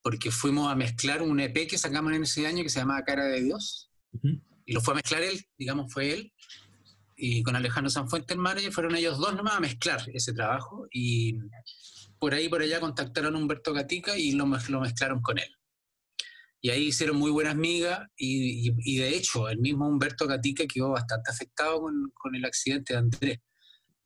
porque 0.03 0.31
fuimos 0.31 0.71
a 0.71 0.77
mezclar 0.77 1.23
un 1.23 1.41
EP 1.41 1.67
que 1.69 1.79
sacamos 1.79 2.13
en 2.13 2.23
ese 2.23 2.47
año 2.47 2.63
que 2.63 2.69
se 2.69 2.81
llamaba 2.81 3.05
Cara 3.05 3.25
de 3.25 3.43
Dios, 3.43 3.91
y 4.65 4.73
lo 4.73 4.81
fue 4.81 4.95
a 4.95 4.97
mezclar 4.97 5.23
él, 5.23 5.45
digamos, 5.59 5.93
fue 5.93 6.13
él, 6.13 6.33
y 7.17 7.43
con 7.43 7.57
Alejandro 7.57 7.91
Sanfuente, 7.91 8.35
el 8.35 8.41
manager, 8.41 8.73
fueron 8.73 8.95
ellos 8.95 9.19
dos 9.19 9.35
nomás 9.35 9.55
a 9.55 9.61
mezclar 9.61 10.03
ese 10.13 10.33
trabajo, 10.33 10.87
y 10.93 11.39
por 12.19 12.35
ahí 12.35 12.49
por 12.49 12.63
allá 12.63 12.81
contactaron 12.81 13.35
a 13.35 13.39
Humberto 13.39 13.73
Gatica 13.73 14.17
y 14.17 14.33
lo, 14.33 14.47
lo 14.47 14.81
mezclaron 14.81 15.21
con 15.21 15.39
él. 15.39 15.51
y 16.61 16.71
ahí 16.71 16.87
hicieron 16.87 17.17
muy 17.17 17.31
buenas 17.31 17.57
migas 17.57 18.01
y, 18.17 18.73
y, 18.85 18.99
de 18.99 19.17
hecho 19.17 19.49
el 19.49 19.59
mismo 19.59 19.89
Humberto 19.89 20.27
Gatica 20.27 20.65
quedó 20.67 20.91
bastante 20.91 21.31
afectado 21.31 21.81
con, 21.81 22.11
con, 22.15 22.35
el 22.35 22.45
accidente 22.45 22.95
de 22.95 22.99
Andrés. 22.99 23.39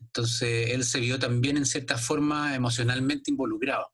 Entonces 0.01 0.71
él 0.71 0.85
se 0.85 1.01
vio 1.01 1.19
también 1.19 1.57
en 1.57 1.67
cierta 1.67 1.97
forma 1.97 2.55
emocionalmente 2.55 3.31
involucrado. 3.31 3.87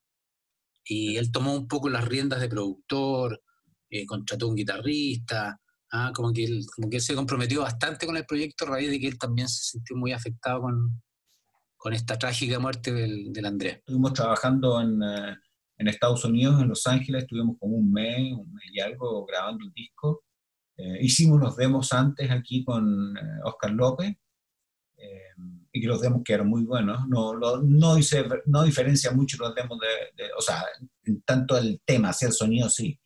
Y 0.85 1.17
él 1.17 1.33
tomó 1.33 1.55
un 1.55 1.67
poco 1.67 1.89
las 1.89 2.05
riendas 2.05 2.41
de 2.41 2.49
productor, 2.49 3.43
eh, 3.91 4.07
contrató 4.07 4.49
un 4.49 4.55
guitarrista, 4.55 5.61
ah, 5.93 6.13
como, 6.15 6.33
que 6.33 6.45
él, 6.45 6.65
como 6.75 6.89
que 6.89 7.01
se 7.01 7.15
comprometió 7.15 7.63
bastante 7.63 8.07
con 8.07 8.17
el 8.17 8.25
proyecto 8.25 8.65
a 8.65 8.71
raíz 8.71 8.91
de 8.91 9.01
que 9.01 9.09
él 9.09 9.19
también 9.19 9.49
se 9.49 9.65
sintió 9.65 9.97
muy 9.97 10.13
afectado 10.13 10.63
con, 10.63 11.03
con 11.77 11.93
esta 11.93 12.17
trágica 12.19 12.59
muerte 12.59 12.93
del, 12.93 13.33
del 13.33 13.45
Andrés. 13.47 13.77
Estuvimos 13.79 14.13
trabajando 14.13 14.81
en... 14.81 15.03
Eh, 15.03 15.37
en 15.79 15.89
Estados 15.89 16.25
Unidos, 16.25 16.61
en 16.61 16.69
Los 16.69 16.87
Ángeles, 16.87 17.23
estuvimos 17.23 17.57
como 17.59 17.77
un 17.77 17.93
mes, 17.93 18.33
un 18.33 18.53
mes 18.53 18.65
y 18.73 18.81
algo 18.81 19.25
grabando 19.27 19.65
el 19.65 19.73
disco. 19.73 20.25
Eh, 20.77 20.99
hicimos 21.03 21.37
unos 21.37 21.57
demos 21.57 21.93
antes 21.93 22.31
aquí 22.31 22.65
con 22.65 23.17
eh, 23.17 23.41
Oscar 23.45 23.73
López 23.73 24.17
y 25.76 25.80
que 25.80 25.87
los 25.87 26.00
demos 26.00 26.23
quedaron 26.25 26.49
muy 26.49 26.64
buenos. 26.64 27.06
No, 27.09 27.35
no, 27.35 27.95
dice, 27.95 28.25
no 28.47 28.62
diferencia 28.62 29.11
mucho 29.12 29.37
los 29.38 29.54
demos 29.54 29.78
de, 29.78 30.25
o 30.37 30.40
sea, 30.40 30.64
en 31.04 31.21
tanto 31.23 31.59
el 31.59 31.80
tema, 31.85 32.09
hacia 32.11 32.28
el 32.28 32.33
sonido 32.33 32.71
sí. 32.71 32.99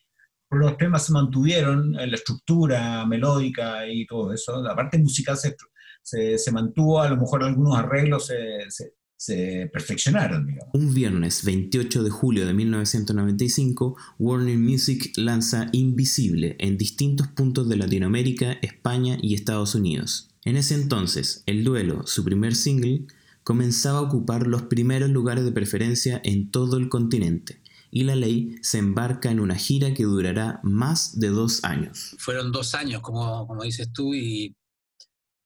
Pero 0.49 0.63
los 0.63 0.77
temas 0.77 1.05
se 1.05 1.13
mantuvieron, 1.13 1.93
la 1.93 2.05
estructura 2.05 3.05
melódica 3.07 3.87
y 3.89 4.07
todo 4.07 4.33
eso. 4.33 4.63
La 4.63 4.77
parte 4.77 4.99
musical 4.99 5.37
se, 5.37 5.57
se, 6.03 6.39
se 6.39 6.53
mantuvo, 6.53 7.01
a 7.01 7.09
lo 7.09 7.17
mejor 7.17 7.43
algunos 7.43 7.77
arreglos 7.77 8.27
se, 8.27 8.71
se 8.71 8.95
se 9.21 9.69
perfeccionaron. 9.71 10.47
Digamos. 10.47 10.71
Un 10.73 10.95
viernes 10.95 11.45
28 11.45 12.03
de 12.05 12.09
julio 12.09 12.47
de 12.47 12.55
1995, 12.55 13.95
Warner 14.19 14.57
Music 14.57 15.13
lanza 15.17 15.69
Invisible 15.73 16.57
en 16.59 16.79
distintos 16.79 17.29
puntos 17.29 17.69
de 17.69 17.77
Latinoamérica, 17.77 18.53
España 18.63 19.19
y 19.21 19.35
Estados 19.35 19.75
Unidos. 19.75 20.30
En 20.45 20.57
ese 20.57 20.75
entonces, 20.75 21.43
El 21.47 21.65
Duelo, 21.65 22.07
su 22.07 22.25
primer 22.25 22.55
single, 22.55 23.07
comenzaba 23.43 23.99
a 23.99 24.03
ocupar 24.03 24.47
los 24.47 24.63
primeros 24.63 25.11
lugares 25.11 25.45
de 25.45 25.53
preferencia 25.53 26.21
en 26.25 26.51
todo 26.51 26.79
el 26.79 26.89
continente, 26.89 27.63
y 27.91 28.05
la 28.05 28.15
ley 28.15 28.57
se 28.63 28.79
embarca 28.79 29.31
en 29.31 29.41
una 29.41 29.57
gira 29.57 29.93
que 29.93 30.05
durará 30.05 30.61
más 30.63 31.19
de 31.19 31.29
dos 31.29 31.65
años. 31.65 32.17
Fueron 32.19 32.53
dos 32.53 32.75
años, 32.75 33.03
como, 33.03 33.47
como 33.47 33.65
dices 33.65 33.93
tú, 33.93 34.15
y, 34.15 34.57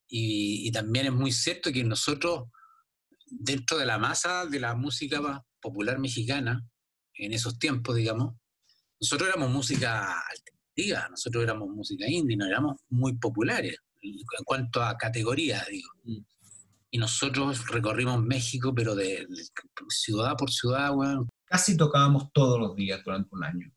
y, 0.07 0.71
también 0.71 1.07
es 1.07 1.13
muy 1.13 1.31
cierto 1.31 1.71
que 1.73 1.83
nosotros 1.83 2.43
dentro 3.25 3.77
de 3.77 3.85
la 3.85 3.97
masa 3.97 4.45
de 4.45 4.59
la 4.59 4.75
música 4.75 5.43
popular 5.59 5.99
mexicana, 5.99 6.65
en 7.15 7.33
esos 7.33 7.57
tiempos, 7.59 7.95
digamos, 7.95 8.35
nosotros 9.01 9.29
éramos 9.29 9.49
música 9.49 10.21
alternativa, 10.21 11.09
nosotros 11.09 11.43
éramos 11.43 11.69
música 11.69 12.05
indie, 12.07 12.37
no 12.37 12.45
éramos 12.45 12.79
muy 12.89 13.17
populares 13.17 13.77
en 14.05 14.43
cuanto 14.45 14.83
a 14.83 14.97
categoría, 14.97 15.63
digo. 15.69 15.89
Y 16.91 16.97
nosotros 16.97 17.65
recorrimos 17.67 18.23
México, 18.23 18.73
pero 18.73 18.95
de, 18.95 19.27
ciudad 19.89 20.35
por 20.37 20.51
ciudad, 20.51 20.93
bueno. 20.93 21.27
Casi 21.45 21.75
tocábamos 21.75 22.31
todos 22.33 22.59
los 22.59 22.75
días 22.75 23.01
durante 23.03 23.29
un 23.31 23.43
año. 23.43 23.71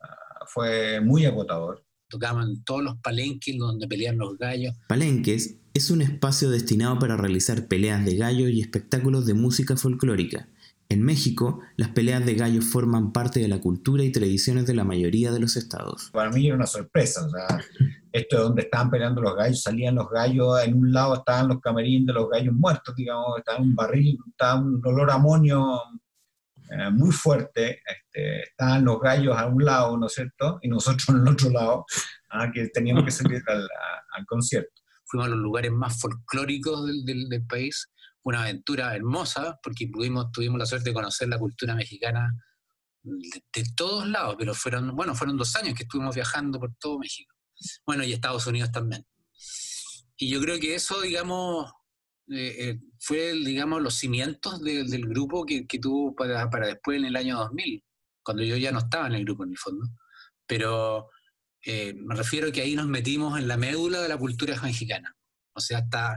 Ah, 0.00 0.44
fue 0.46 1.00
muy 1.00 1.26
agotador. 1.26 1.84
Tocábamos 2.08 2.48
en 2.48 2.64
todos 2.64 2.82
los 2.82 2.96
palenques 2.98 3.56
donde 3.58 3.86
pelean 3.86 4.18
los 4.18 4.38
gallos. 4.38 4.74
Palenques 4.88 5.58
es 5.74 5.90
un 5.90 6.02
espacio 6.02 6.50
destinado 6.50 6.98
para 6.98 7.16
realizar 7.16 7.66
peleas 7.66 8.04
de 8.04 8.16
gallo 8.16 8.48
y 8.48 8.60
espectáculos 8.60 9.26
de 9.26 9.34
música 9.34 9.76
folclórica. 9.76 10.48
En 10.88 11.02
México, 11.02 11.60
las 11.76 11.88
peleas 11.90 12.24
de 12.24 12.34
gallos 12.34 12.66
forman 12.66 13.12
parte 13.12 13.40
de 13.40 13.48
la 13.48 13.60
cultura 13.60 14.04
y 14.04 14.12
tradiciones 14.12 14.66
de 14.66 14.74
la 14.74 14.84
mayoría 14.84 15.32
de 15.32 15.40
los 15.40 15.56
estados. 15.56 16.10
Para 16.12 16.30
mí 16.30 16.46
era 16.46 16.56
una 16.56 16.66
sorpresa, 16.66 17.26
o 17.26 17.30
sea, 17.30 17.46
esto 18.12 18.36
es 18.36 18.42
donde 18.42 18.62
estaban 18.62 18.90
peleando 18.90 19.20
los 19.22 19.34
gallos, 19.34 19.62
salían 19.62 19.94
los 19.94 20.08
gallos, 20.10 20.62
en 20.62 20.74
un 20.74 20.92
lado 20.92 21.14
estaban 21.14 21.48
los 21.48 21.60
camerines 21.60 22.06
de 22.06 22.12
los 22.12 22.28
gallos 22.28 22.54
muertos, 22.54 22.94
digamos, 22.94 23.38
estaba 23.38 23.58
un 23.58 23.74
barril, 23.74 24.18
estaba 24.28 24.60
un 24.60 24.80
olor 24.84 25.10
a 25.10 25.14
amonio 25.14 25.80
eh, 26.70 26.90
muy 26.90 27.12
fuerte, 27.12 27.80
este, 27.86 28.42
estaban 28.42 28.84
los 28.84 29.00
gallos 29.00 29.36
a 29.36 29.46
un 29.46 29.64
lado, 29.64 29.96
¿no 29.96 30.06
es 30.06 30.12
cierto? 30.12 30.58
Y 30.62 30.68
nosotros 30.68 31.08
en 31.08 31.16
el 31.16 31.28
otro 31.28 31.50
lado, 31.50 31.86
ah, 32.30 32.50
que 32.52 32.68
teníamos 32.68 33.04
que 33.04 33.10
salir 33.10 33.42
al 33.48 34.26
concierto 34.26 34.84
fuimos 35.06 35.26
a 35.26 35.30
los 35.30 35.38
lugares 35.38 35.72
más 35.72 36.00
folclóricos 36.00 36.86
del, 36.86 37.28
del, 37.28 37.46
país, 37.46 37.90
una 38.24 38.42
aventura 38.42 38.94
hermosa, 38.94 39.58
porque 39.62 39.88
pudimos, 39.88 40.32
tuvimos 40.32 40.58
la 40.58 40.66
suerte 40.66 40.90
de 40.90 40.94
conocer 40.94 41.28
la 41.28 41.38
cultura 41.38 41.74
mexicana 41.74 42.30
de, 43.02 43.64
todos 43.76 44.08
lados, 44.08 44.36
pero 44.38 44.54
fueron, 44.54 44.96
bueno, 44.96 45.14
fueron 45.14 45.36
dos 45.36 45.54
años 45.56 45.74
que 45.74 45.82
estuvimos 45.82 46.14
viajando 46.14 46.58
por 46.58 46.74
todo 46.76 46.98
México. 46.98 47.34
Bueno, 47.86 48.02
y 48.02 48.12
Estados 48.12 48.46
Unidos 48.46 48.72
también. 48.72 49.06
Y 50.16 50.30
yo 50.30 50.40
creo 50.40 50.58
que 50.58 50.74
eso, 50.74 51.00
digamos, 51.02 51.70
eh, 52.30 52.56
eh, 52.58 52.80
fue, 52.98 53.32
digamos, 53.32 53.82
los 53.82 53.94
cimientos 53.94 54.62
del 54.62 55.06
grupo 55.06 55.44
que, 55.44 55.66
que 55.66 55.78
tuvo 55.78 56.14
para, 56.14 56.48
para, 56.48 56.66
después 56.66 56.98
en 56.98 57.04
el 57.04 57.16
año 57.16 57.36
2000, 57.36 57.84
cuando 58.22 58.42
yo 58.42 58.56
ya 58.56 58.72
no 58.72 58.78
estaba 58.78 59.06
en 59.06 59.14
el 59.14 59.24
grupo 59.24 59.44
en 59.44 59.50
el 59.50 59.58
fondo. 59.58 59.86
Pero 60.46 61.10
eh, 61.64 61.94
me 61.94 62.14
refiero 62.14 62.50
que 62.52 62.62
ahí 62.62 62.74
nos 62.74 62.86
metimos 62.86 63.38
en 63.38 63.48
la 63.48 63.56
médula 63.56 64.00
de 64.00 64.08
la 64.08 64.16
cultura 64.16 64.60
mexicana. 64.62 65.14
O 65.54 65.60
sea, 65.60 65.78
hasta, 65.78 66.16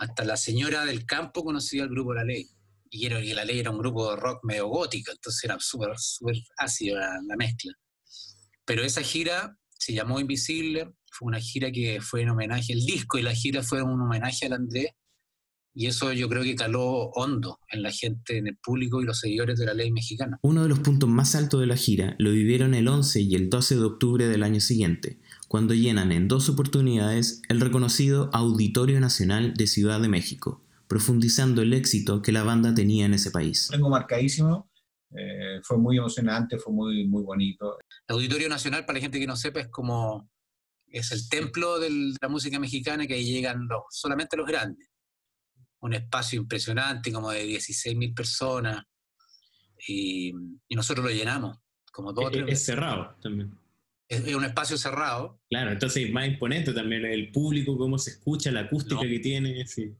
hasta 0.00 0.24
la 0.24 0.36
señora 0.36 0.86
del 0.86 1.04
campo 1.04 1.44
conocía 1.44 1.82
el 1.82 1.90
grupo 1.90 2.14
La 2.14 2.24
Ley. 2.24 2.48
Y, 2.88 3.06
era, 3.06 3.20
La 3.20 3.44
Ley 3.44 3.60
era 3.60 3.70
un 3.70 3.78
grupo 3.78 4.10
de 4.10 4.16
rock 4.16 4.40
medio 4.44 4.66
gótico, 4.66 5.12
entonces 5.12 5.44
era 5.44 5.58
súper 5.60 5.90
súper 5.98 6.36
ácida 6.56 6.98
la, 6.98 7.20
la 7.28 7.36
mezcla. 7.36 7.72
Pero 8.64 8.82
esa 8.82 9.02
gira 9.02 9.56
se 9.70 9.92
llamó 9.92 10.18
Invisible, 10.18 10.94
fue 11.12 11.26
una 11.26 11.38
gira 11.38 11.70
que 11.70 12.00
fue 12.00 12.22
en 12.22 12.30
homenaje, 12.30 12.72
el 12.72 12.84
disco 12.84 13.18
y 13.18 13.22
la 13.22 13.34
gira 13.34 13.62
fue 13.62 13.82
un 13.82 14.00
homenaje 14.00 14.46
al 14.46 14.54
Andrés, 14.54 14.90
y 15.74 15.86
eso 15.86 16.12
yo 16.12 16.28
creo 16.28 16.42
que 16.42 16.56
caló 16.56 17.10
hondo 17.14 17.58
en 17.68 17.82
la 17.82 17.92
gente, 17.92 18.38
en 18.38 18.48
el 18.48 18.56
público 18.56 19.00
y 19.00 19.04
los 19.04 19.20
seguidores 19.20 19.58
de 19.58 19.66
la 19.66 19.74
ley 19.74 19.92
mexicana. 19.92 20.38
Uno 20.42 20.62
de 20.62 20.68
los 20.68 20.80
puntos 20.80 21.08
más 21.08 21.34
altos 21.34 21.60
de 21.60 21.66
la 21.66 21.76
gira 21.76 22.16
lo 22.18 22.32
vivieron 22.32 22.74
el 22.74 22.88
11 22.88 23.20
y 23.20 23.34
el 23.34 23.50
12 23.50 23.76
de 23.76 23.84
octubre 23.84 24.28
del 24.28 24.42
año 24.42 24.60
siguiente, 24.60 25.20
cuando 25.50 25.74
llenan 25.74 26.12
en 26.12 26.28
dos 26.28 26.48
oportunidades 26.48 27.42
el 27.48 27.60
reconocido 27.60 28.30
Auditorio 28.32 29.00
Nacional 29.00 29.54
de 29.54 29.66
Ciudad 29.66 30.00
de 30.00 30.06
México, 30.06 30.62
profundizando 30.86 31.60
el 31.62 31.72
éxito 31.72 32.22
que 32.22 32.30
la 32.30 32.44
banda 32.44 32.72
tenía 32.72 33.04
en 33.04 33.14
ese 33.14 33.32
país. 33.32 33.66
Tengo 33.68 33.90
marcadísimo, 33.90 34.70
eh, 35.10 35.58
fue 35.64 35.76
muy 35.76 35.98
emocionante, 35.98 36.56
fue 36.56 36.72
muy, 36.72 37.04
muy 37.08 37.24
bonito. 37.24 37.78
El 38.06 38.14
Auditorio 38.14 38.48
Nacional, 38.48 38.86
para 38.86 38.98
la 38.98 39.02
gente 39.02 39.18
que 39.18 39.26
no 39.26 39.34
sepa, 39.34 39.58
es 39.58 39.68
como 39.70 40.30
es 40.86 41.10
el 41.10 41.28
templo 41.28 41.80
de 41.80 42.14
la 42.22 42.28
música 42.28 42.60
mexicana 42.60 43.08
que 43.08 43.14
ahí 43.14 43.24
llegan 43.24 43.66
los, 43.66 43.82
solamente 43.90 44.36
los 44.36 44.46
grandes 44.46 44.88
un 45.80 45.94
espacio 45.94 46.40
impresionante, 46.40 47.10
como 47.10 47.30
de 47.32 47.44
16.000 47.44 48.14
personas, 48.14 48.84
y, 49.88 50.32
nosotros 50.76 51.06
lo 51.06 51.10
llenamos, 51.10 51.58
como 51.90 52.14
todo. 52.14 52.30
Es, 52.30 52.52
es 52.52 52.64
cerrado 52.66 53.16
también. 53.20 53.59
Es, 54.10 54.34
un 54.34 54.44
espacio 54.44 54.76
cerrado. 54.76 55.40
Claro, 55.48 55.70
entonces 55.70 56.10
más 56.10 56.26
imponente 56.26 56.72
también 56.72 57.04
el 57.04 57.30
público, 57.30 57.78
cómo 57.78 57.96
se 57.96 58.10
escucha, 58.10 58.50
la 58.50 58.62
acústica 58.62 59.02
que 59.02 59.20
tiene. 59.20 59.64
Sí. 59.68 59.94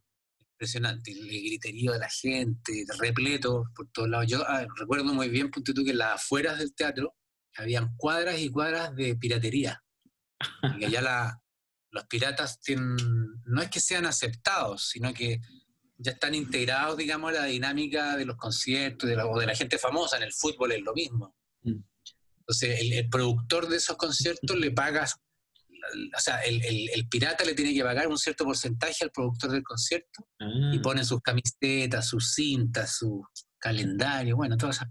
Impresionante, 0.52 1.12
el 1.12 1.28
griterío 1.28 1.92
de 1.92 2.00
la 2.00 2.10
gente, 2.10 2.84
repleto 2.98 3.64
por 3.74 3.88
todos 3.92 4.08
lados. 4.08 4.26
Yo 4.26 4.42
ah, 4.46 4.66
recuerdo 4.76 5.14
muy 5.14 5.28
bien, 5.28 5.50
punto 5.50 5.72
tú, 5.72 5.84
que 5.84 5.92
en 5.92 5.98
las 5.98 6.16
afueras 6.16 6.58
del 6.58 6.74
teatro 6.74 7.14
habían 7.56 7.94
cuadras 7.96 8.40
y 8.40 8.50
cuadras 8.50 8.94
de 8.96 9.14
piratería. 9.14 9.80
y 10.80 10.84
allá 10.84 11.02
la, 11.02 11.42
los 11.92 12.04
piratas 12.06 12.60
tienen, 12.60 12.96
no 13.44 13.62
es 13.62 13.70
que 13.70 13.78
sean 13.78 14.06
aceptados, 14.06 14.88
sino 14.88 15.14
que 15.14 15.40
ya 15.98 16.12
están 16.12 16.34
integrados, 16.34 16.96
digamos, 16.96 17.30
a 17.30 17.42
la 17.42 17.44
dinámica 17.44 18.16
de 18.16 18.24
los 18.24 18.36
conciertos 18.36 19.08
de 19.08 19.14
la, 19.14 19.26
o 19.26 19.38
de 19.38 19.46
la 19.46 19.54
gente 19.54 19.78
famosa. 19.78 20.16
En 20.16 20.24
el 20.24 20.32
fútbol 20.32 20.72
es 20.72 20.82
lo 20.82 20.94
mismo. 20.94 21.36
Entonces, 22.50 22.80
el, 22.80 23.08
productor 23.08 23.68
de 23.68 23.76
esos 23.76 23.96
conciertos 23.96 24.58
le 24.58 24.72
paga, 24.72 25.04
o 25.04 26.20
sea, 26.20 26.38
el, 26.40 26.60
el, 26.92 27.08
pirata 27.08 27.44
le 27.44 27.54
tiene 27.54 27.72
que 27.72 27.84
pagar 27.84 28.08
un 28.08 28.18
cierto 28.18 28.44
porcentaje 28.44 29.04
al 29.04 29.12
productor 29.12 29.52
del 29.52 29.62
concierto 29.62 30.26
y 30.40 30.78
ah. 30.78 30.80
pone 30.82 31.04
sus 31.04 31.20
camisetas, 31.20 32.08
sus 32.08 32.34
cintas, 32.34 32.96
su 32.96 33.22
calendario, 33.58 34.34
bueno, 34.34 34.56
todas 34.56 34.78
esas 34.78 34.88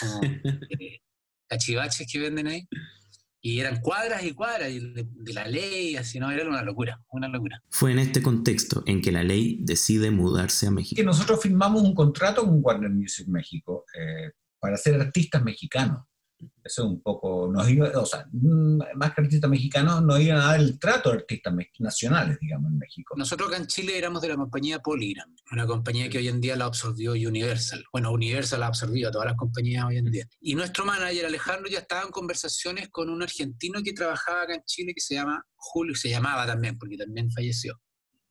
como, 0.00 0.20
eh, 0.80 1.00
cachivaches 1.48 2.10
que 2.10 2.18
venden 2.18 2.46
ahí 2.46 2.66
y 3.42 3.60
eran 3.60 3.82
cuadras 3.82 4.24
y 4.24 4.32
cuadras 4.32 4.72
de, 4.72 5.06
la 5.34 5.46
ley, 5.46 5.96
así, 5.96 6.18
¿no? 6.18 6.30
Era 6.30 6.48
una 6.48 6.62
locura, 6.62 7.04
una 7.10 7.28
locura. 7.28 7.62
Fue 7.68 7.92
en 7.92 7.98
este 7.98 8.22
contexto 8.22 8.82
en 8.86 9.02
que 9.02 9.12
la 9.12 9.22
ley 9.22 9.58
decide 9.60 10.10
mudarse 10.10 10.66
a 10.66 10.70
México. 10.70 10.96
Que 10.96 11.04
nosotros 11.04 11.42
firmamos 11.42 11.82
un 11.82 11.94
contrato 11.94 12.42
con 12.42 12.58
Warner 12.62 12.90
Music 12.90 13.28
México 13.28 13.84
eh, 13.94 14.32
para 14.58 14.78
ser 14.78 14.98
artistas 14.98 15.44
mexicanos. 15.44 16.00
Eso 16.38 16.82
es 16.82 16.88
un 16.88 17.00
poco, 17.00 17.50
nos 17.50 17.68
iba, 17.70 17.88
o 17.98 18.04
sea, 18.04 18.26
mm, 18.30 18.78
más 18.96 19.14
que 19.14 19.22
artistas 19.22 19.48
mexicanos, 19.48 20.02
no 20.02 20.18
iban 20.18 20.38
a 20.38 20.46
dar 20.46 20.60
el 20.60 20.78
trato 20.78 21.10
de 21.10 21.18
artistas 21.18 21.54
nacionales, 21.78 22.38
digamos, 22.40 22.70
en 22.72 22.78
México. 22.78 23.14
Nosotros 23.16 23.48
acá 23.48 23.56
en 23.56 23.66
Chile 23.66 23.96
éramos 23.96 24.20
de 24.20 24.28
la 24.28 24.36
compañía 24.36 24.80
Polygram, 24.80 25.34
una 25.52 25.66
compañía 25.66 26.08
que 26.08 26.18
hoy 26.18 26.28
en 26.28 26.40
día 26.40 26.56
la 26.56 26.66
absorbió 26.66 27.12
Universal. 27.12 27.84
Bueno, 27.92 28.10
Universal 28.10 28.60
la 28.60 28.66
ha 28.66 28.68
absorbido 28.68 29.08
a 29.08 29.12
todas 29.12 29.28
las 29.28 29.36
compañías 29.36 29.84
hoy 29.84 29.98
en 29.98 30.10
día. 30.10 30.28
Y 30.40 30.54
nuestro 30.54 30.84
manager 30.84 31.26
Alejandro 31.26 31.70
ya 31.70 31.78
estaba 31.78 32.02
en 32.02 32.10
conversaciones 32.10 32.88
con 32.90 33.08
un 33.08 33.22
argentino 33.22 33.82
que 33.82 33.92
trabajaba 33.92 34.42
acá 34.42 34.54
en 34.54 34.64
Chile 34.64 34.92
que 34.94 35.00
se 35.00 35.14
llama 35.14 35.42
Julio, 35.54 35.94
se 35.94 36.10
llamaba 36.10 36.46
también, 36.46 36.76
porque 36.78 36.96
también 36.96 37.30
falleció, 37.30 37.80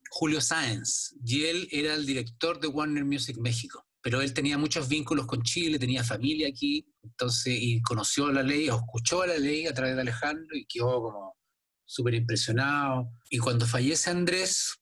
Julio 0.10 0.42
Sáenz. 0.42 1.16
Y 1.24 1.46
él 1.46 1.68
era 1.72 1.94
el 1.94 2.06
director 2.06 2.60
de 2.60 2.68
Warner 2.68 3.06
Music 3.06 3.38
México 3.40 3.85
pero 4.06 4.22
él 4.22 4.36
tenía 4.36 4.56
muchos 4.60 4.88
vínculos 4.88 5.26
con 5.26 5.42
Chile, 5.42 5.80
tenía 5.80 6.04
familia 6.04 6.48
aquí, 6.48 6.86
entonces, 7.02 7.58
y 7.60 7.82
conoció 7.82 8.32
la 8.32 8.44
ley, 8.44 8.70
o 8.70 8.76
escuchó 8.76 9.26
la 9.26 9.36
ley 9.36 9.66
a 9.66 9.74
través 9.74 9.96
de 9.96 10.02
Alejandro 10.02 10.56
y 10.56 10.68
quedó 10.68 11.02
como 11.02 11.36
súper 11.86 12.14
impresionado. 12.14 13.10
Y 13.32 13.40
cuando 13.40 13.66
fallece 13.66 14.12
Andrés, 14.12 14.76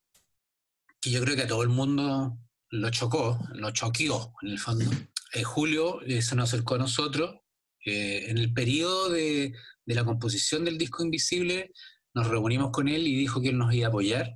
que 0.99 1.09
yo 1.09 1.21
creo 1.21 1.37
que 1.37 1.43
a 1.43 1.47
todo 1.47 1.63
el 1.63 1.69
mundo 1.69 2.37
lo 2.69 2.89
chocó, 2.89 3.39
lo 3.53 3.71
choqueó 3.71 4.33
en 4.41 4.49
el 4.49 4.59
fondo, 4.59 4.91
eh, 5.33 5.43
Julio 5.43 6.01
eh, 6.01 6.21
se 6.21 6.35
nos 6.35 6.49
acercó 6.49 6.75
a 6.75 6.79
nosotros. 6.79 7.33
Eh, 7.85 8.29
en 8.29 8.37
el 8.37 8.51
periodo 8.53 9.09
de, 9.09 9.53
de 9.85 9.95
la 9.95 10.03
composición 10.03 10.65
del 10.65 10.77
disco 10.77 11.01
Invisible, 11.01 11.71
nos 12.13 12.27
reunimos 12.27 12.71
con 12.71 12.89
él 12.89 13.07
y 13.07 13.15
dijo 13.15 13.41
que 13.41 13.49
él 13.51 13.57
nos 13.57 13.73
iba 13.73 13.85
a 13.85 13.89
apoyar 13.89 14.33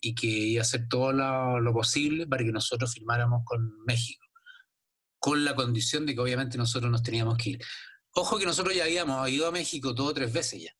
y 0.00 0.14
que 0.14 0.26
iba 0.26 0.60
a 0.60 0.62
hacer 0.62 0.88
todo 0.88 1.12
lo, 1.12 1.72
posible 1.72 2.26
para 2.26 2.44
que 2.44 2.52
nosotros 2.52 2.92
firmáramos 2.92 3.42
con 3.44 3.84
México, 3.86 4.26
con 5.18 5.44
la 5.44 5.54
condición 5.54 6.06
de 6.06 6.14
que 6.14 6.20
obviamente 6.20 6.58
nosotros 6.58 6.90
nos 6.90 7.02
teníamos 7.02 7.36
que 7.38 7.50
ir. 7.50 7.58
Ojo 8.14 8.38
que 8.38 8.46
nosotros 8.46 8.74
ya 8.74 8.84
habíamos 8.84 9.28
ido 9.28 9.46
a 9.46 9.52
México 9.52 9.92
dos 9.92 10.10
o 10.10 10.14
tres 10.14 10.32
veces 10.32 10.62
ya. 10.62 10.70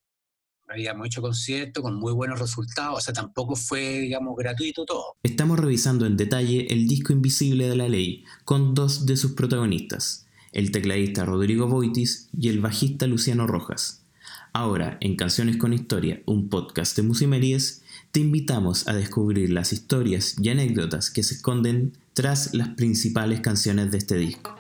Habíamos 0.68 1.06
hecho 1.06 1.22
conciertos 1.22 1.82
con 1.82 1.94
muy 1.94 2.12
buenos 2.12 2.40
resultados, 2.40 2.98
o 2.98 3.00
sea, 3.00 3.14
tampoco 3.14 3.54
fue, 3.54 4.00
digamos, 4.00 4.34
gratuito 4.36 4.84
todo. 4.84 5.14
Estamos 5.22 5.60
revisando 5.60 6.06
en 6.06 6.16
detalle 6.16 6.66
el 6.70 6.88
disco 6.88 7.12
invisible 7.12 7.68
de 7.68 7.76
la 7.76 7.88
ley 7.88 8.24
con 8.44 8.74
dos 8.74 9.06
de 9.06 9.16
sus 9.16 9.32
protagonistas, 9.32 10.26
el 10.50 10.72
tecladista 10.72 11.24
Rodrigo 11.24 11.68
Boitis 11.68 12.30
y 12.36 12.48
el 12.48 12.60
bajista 12.60 13.06
Luciano 13.06 13.46
Rojas. 13.46 14.06
Ahora, 14.52 14.96
en 15.00 15.16
Canciones 15.16 15.58
con 15.58 15.72
Historia, 15.72 16.22
un 16.24 16.48
podcast 16.48 16.96
de 16.96 17.02
Musimeries, 17.02 17.82
te 18.16 18.20
invitamos 18.20 18.88
a 18.88 18.94
descubrir 18.94 19.50
las 19.50 19.74
historias 19.74 20.36
y 20.40 20.48
anécdotas 20.48 21.10
que 21.10 21.22
se 21.22 21.34
esconden 21.34 21.92
tras 22.14 22.54
las 22.54 22.68
principales 22.68 23.40
canciones 23.40 23.90
de 23.90 23.98
este 23.98 24.14
disco. 24.16 24.56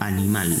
Animal. 0.00 0.56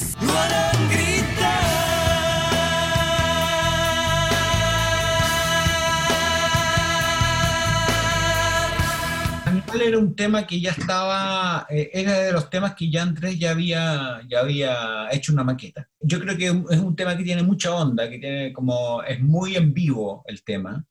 Animal 9.44 9.82
era 9.82 9.98
un 9.98 10.14
tema 10.14 10.46
que 10.46 10.60
ya 10.60 10.70
estaba, 10.70 11.66
eh, 11.68 11.90
era 11.92 12.12
de 12.20 12.30
los 12.30 12.48
temas 12.48 12.76
que 12.76 12.88
ya 12.88 13.02
Andrés 13.02 13.40
ya 13.40 13.50
había, 13.50 14.20
ya 14.28 14.38
había 14.38 15.08
hecho 15.10 15.32
una 15.32 15.42
maqueta. 15.42 15.88
Yo 15.98 16.20
creo 16.20 16.36
que 16.36 16.46
es 16.46 16.78
un 16.78 16.94
tema 16.94 17.16
que 17.16 17.24
tiene 17.24 17.42
mucha 17.42 17.74
onda, 17.74 18.08
que 18.08 18.20
tiene 18.20 18.52
como, 18.52 19.02
es 19.02 19.20
muy 19.20 19.56
en 19.56 19.74
vivo 19.74 20.22
el 20.28 20.44
tema 20.44 20.86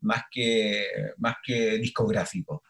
más 0.00 0.22
que, 0.30 0.86
más 1.18 1.36
que 1.44 1.78
discográfico. 1.78 2.62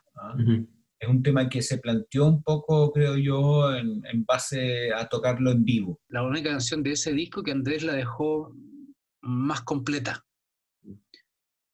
Es 0.99 1.09
un 1.09 1.23
tema 1.23 1.49
que 1.49 1.63
se 1.63 1.79
planteó 1.79 2.27
un 2.27 2.43
poco, 2.43 2.91
creo 2.93 3.17
yo, 3.17 3.75
en, 3.75 4.03
base 4.25 4.93
a 4.93 5.09
tocarlo 5.09 5.51
en 5.53 5.65
vivo. 5.65 6.01
La 6.09 6.23
única 6.23 6.51
canción 6.51 6.83
de 6.83 6.93
ese 6.93 7.13
disco 7.13 7.43
que 7.43 7.53
Andrés 7.53 7.85
la 7.85 7.93
dejó 7.93 8.53
más 9.23 9.63
completa. 9.63 10.25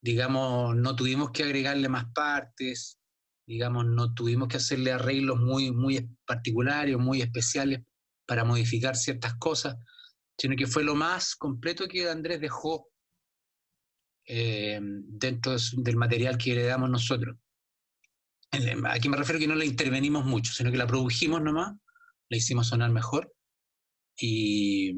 Digamos, 0.02 0.76
no 0.76 0.94
tuvimos 0.94 1.30
que 1.30 1.44
agregarle 1.44 1.88
más 1.88 2.04
partes, 2.14 2.98
digamos, 3.46 3.86
no 3.86 4.12
tuvimos 4.12 4.48
que 4.48 4.58
hacerle 4.58 4.92
arreglos 4.92 5.38
muy, 5.38 5.70
muy 5.70 6.06
particulares, 6.26 6.98
muy 6.98 7.22
especiales 7.22 7.80
para 8.26 8.44
modificar 8.44 8.96
ciertas 8.96 9.34
cosas, 9.38 9.76
sino 10.38 10.56
que 10.56 10.66
fue 10.66 10.84
lo 10.84 10.94
más 10.94 11.34
completo 11.36 11.86
que 11.88 12.08
Andrés 12.08 12.40
dejó 12.40 12.88
eh, 14.26 14.80
dentro 14.82 15.56
del 15.72 15.96
material 15.96 16.38
que 16.38 16.54
le 16.54 16.64
damos 16.64 16.90
nosotros. 16.90 17.36
Aquí 18.86 19.08
me 19.08 19.16
refiero 19.16 19.40
que 19.40 19.48
no 19.48 19.54
la 19.54 19.64
intervenimos 19.64 20.24
mucho, 20.24 20.52
sino 20.52 20.70
que 20.70 20.76
la 20.76 20.86
produjimos 20.86 21.42
nomás, 21.42 21.74
la 22.28 22.36
hicimos 22.36 22.68
sonar 22.68 22.90
mejor 22.90 23.34
y, 24.16 24.94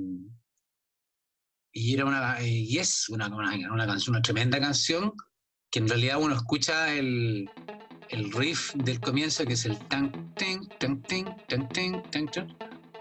y 1.72 1.94
era 1.94 2.04
una 2.04 2.42
y 2.42 2.78
es 2.78 3.08
una, 3.08 3.28
una, 3.28 3.86
canción, 3.86 4.14
una 4.14 4.22
tremenda 4.22 4.60
canción 4.60 5.12
que 5.70 5.78
en 5.78 5.88
realidad 5.88 6.20
uno 6.20 6.34
escucha 6.34 6.92
el, 6.94 7.48
el 8.10 8.32
riff 8.32 8.74
del 8.74 9.00
comienzo 9.00 9.46
que 9.46 9.54
es 9.54 9.64
el 9.64 9.78
tan 9.88 10.34
ten 10.34 10.68
tan 10.78 11.00
ten 11.02 11.24
tan 11.48 11.68
ten 11.70 12.02
tan 12.10 12.56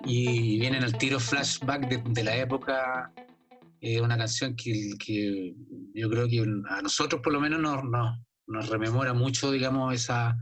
y 0.06 0.60
vienen 0.60 0.84
al 0.84 0.98
tiro 0.98 1.20
flashback 1.20 1.90
de, 1.90 2.02
de 2.12 2.24
la 2.24 2.38
época 2.38 3.12
es 3.86 4.02
una 4.02 4.18
canción 4.18 4.56
que, 4.56 4.94
que, 4.98 5.54
yo 5.94 6.10
creo 6.10 6.28
que 6.28 6.42
a 6.70 6.82
nosotros 6.82 7.22
por 7.22 7.34
lo 7.34 7.40
menos 7.40 7.60
nos, 7.62 7.84
nos, 8.48 8.70
rememora 8.70 9.14
mucho, 9.14 9.52
digamos, 9.52 9.94
esa, 9.94 10.36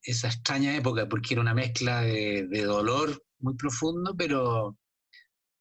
esa 0.00 0.28
extraña 0.28 0.76
época, 0.76 1.08
porque 1.08 1.34
era 1.34 1.40
una 1.40 1.54
mezcla 1.54 2.02
de, 2.02 2.46
de, 2.48 2.62
dolor 2.62 3.20
muy 3.40 3.56
profundo, 3.56 4.14
pero 4.16 4.78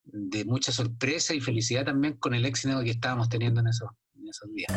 de 0.04 0.46
mucha 0.46 0.72
sorpresa 0.72 1.34
y 1.34 1.42
felicidad 1.42 1.86
también 1.86 2.18
con 2.18 2.36
el 2.36 2.46
éxito 2.46 2.80
que 2.84 2.92
estábamos 2.92 3.30
teniendo 3.30 3.62
en 3.62 3.68
esos, 3.68 3.90
en 4.14 4.30
esos 4.30 4.54
días. 4.54 4.72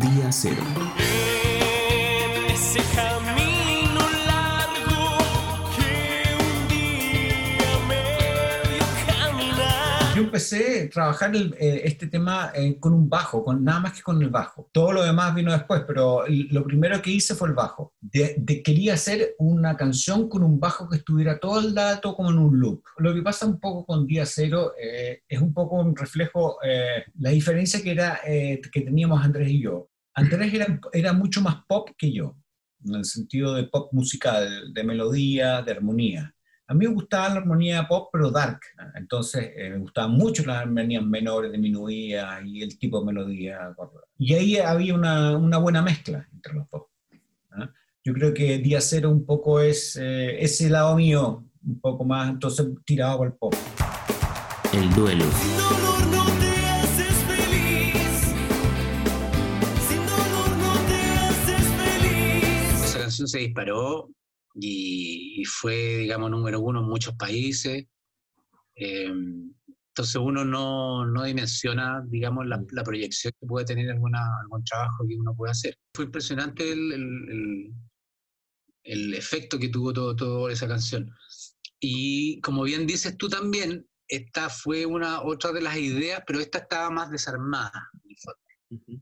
Día 0.00 0.32
cero. 0.32 0.64
ese 2.48 2.80
empecé 10.24 10.84
a 10.84 10.90
trabajar 10.90 11.34
eh, 11.34 11.82
este 11.84 12.06
tema 12.06 12.52
eh, 12.54 12.78
con 12.78 12.92
un 12.92 13.08
bajo, 13.08 13.44
con 13.44 13.62
nada 13.62 13.80
más 13.80 13.92
que 13.92 14.02
con 14.02 14.22
el 14.22 14.28
bajo. 14.28 14.68
Todo 14.72 14.92
lo 14.92 15.02
demás 15.02 15.34
vino 15.34 15.52
después, 15.52 15.82
pero 15.86 16.24
lo 16.28 16.64
primero 16.64 17.00
que 17.00 17.10
hice 17.10 17.34
fue 17.34 17.48
el 17.48 17.54
bajo. 17.54 17.94
De, 18.00 18.62
quería 18.64 18.94
hacer 18.94 19.34
una 19.38 19.76
canción 19.76 20.28
con 20.28 20.42
un 20.42 20.58
bajo 20.58 20.88
que 20.88 20.96
estuviera 20.96 21.38
todo 21.38 21.60
el 21.60 21.74
dato 21.74 22.14
como 22.14 22.30
en 22.30 22.38
un 22.38 22.58
loop. 22.58 22.82
Lo 22.98 23.14
que 23.14 23.22
pasa 23.22 23.46
un 23.46 23.60
poco 23.60 23.84
con 23.86 24.06
Día 24.06 24.26
Cero 24.26 24.72
eh, 24.80 25.22
es 25.28 25.40
un 25.40 25.52
poco 25.52 25.76
un 25.76 25.96
reflejo, 25.96 26.58
la 27.18 27.30
diferencia 27.30 27.82
que, 27.82 27.90
era, 27.90 28.20
que 28.24 28.80
teníamos 28.80 29.22
Andrés 29.24 29.50
y 29.50 29.62
yo. 29.62 29.88
Andrés 30.14 30.52
era, 30.52 30.80
era 30.92 31.12
mucho 31.12 31.40
más 31.40 31.56
pop 31.66 31.90
que 31.96 32.12
yo, 32.12 32.36
en 32.84 32.96
el 32.96 33.04
sentido 33.04 33.54
de 33.54 33.64
pop 33.64 33.92
musical, 33.92 34.72
de 34.72 34.84
melodía, 34.84 35.62
de 35.62 35.72
armonía. 35.72 36.34
A 36.72 36.74
mí 36.74 36.86
me 36.86 36.94
gustaba 36.94 37.28
la 37.28 37.34
armonía 37.34 37.86
pop, 37.86 38.08
pero 38.10 38.30
dark. 38.30 38.60
Entonces 38.94 39.50
eh, 39.54 39.68
me 39.68 39.76
gustaban 39.76 40.12
mucho 40.12 40.42
las 40.46 40.62
armonías 40.62 41.04
menores, 41.04 41.52
diminuidas 41.52 42.42
y 42.46 42.62
el 42.62 42.78
tipo 42.78 42.98
de 42.98 43.04
melodía. 43.04 43.76
Y 44.16 44.32
ahí 44.32 44.56
había 44.56 44.94
una, 44.94 45.36
una 45.36 45.58
buena 45.58 45.82
mezcla 45.82 46.26
entre 46.32 46.54
los 46.54 46.66
pop. 46.68 46.88
Yo 48.02 48.14
creo 48.14 48.32
que 48.32 48.56
Día 48.56 48.80
Cero 48.80 49.10
un 49.10 49.26
poco 49.26 49.60
es 49.60 49.96
eh, 50.00 50.42
ese 50.42 50.70
lado 50.70 50.96
mío, 50.96 51.44
un 51.62 51.78
poco 51.78 52.06
más 52.06 52.30
entonces 52.30 52.66
tirado 52.86 53.18
por 53.18 53.26
el 53.26 53.34
pop. 53.34 53.54
El 54.72 54.94
duelo. 54.94 55.26
Esa 62.82 62.98
canción 62.98 63.28
se 63.28 63.40
disparó 63.40 64.08
y, 64.54 65.44
fue, 65.44 65.98
digamos, 65.98 66.30
número 66.30 66.60
uno 66.60 66.80
en 66.80 66.86
muchos 66.86 67.14
países. 67.16 67.86
Em, 68.74 69.52
entonces 69.88 70.16
uno 70.16 70.44
no, 70.44 71.06
no 71.06 71.24
dimensiona, 71.24 72.02
digamos, 72.06 72.46
la, 72.46 72.62
la, 72.70 72.82
proyección 72.82 73.32
que 73.38 73.46
puede 73.46 73.66
tener 73.66 73.90
alguna, 73.90 74.20
algún 74.40 74.64
trabajo 74.64 75.06
que 75.06 75.16
uno 75.16 75.34
puede 75.34 75.52
hacer. 75.52 75.76
Fue 75.94 76.06
impresionante 76.06 76.72
el, 76.72 76.92
el, 76.92 77.74
el, 78.84 79.14
efecto 79.14 79.58
que 79.58 79.68
tuvo 79.68 79.92
todo, 79.92 80.16
toda 80.16 80.52
esa 80.52 80.66
canción. 80.66 81.10
Y 81.78 82.40
como 82.40 82.62
bien 82.62 82.86
dices 82.86 83.18
tú 83.18 83.28
también, 83.28 83.86
esta 84.08 84.48
fue 84.48 84.86
una 84.86 85.22
otra 85.22 85.52
de 85.52 85.60
las 85.60 85.76
ideas, 85.76 86.22
pero 86.26 86.40
esta 86.40 86.58
estaba 86.58 86.90
más 86.90 87.10
desarmada. 87.10 87.90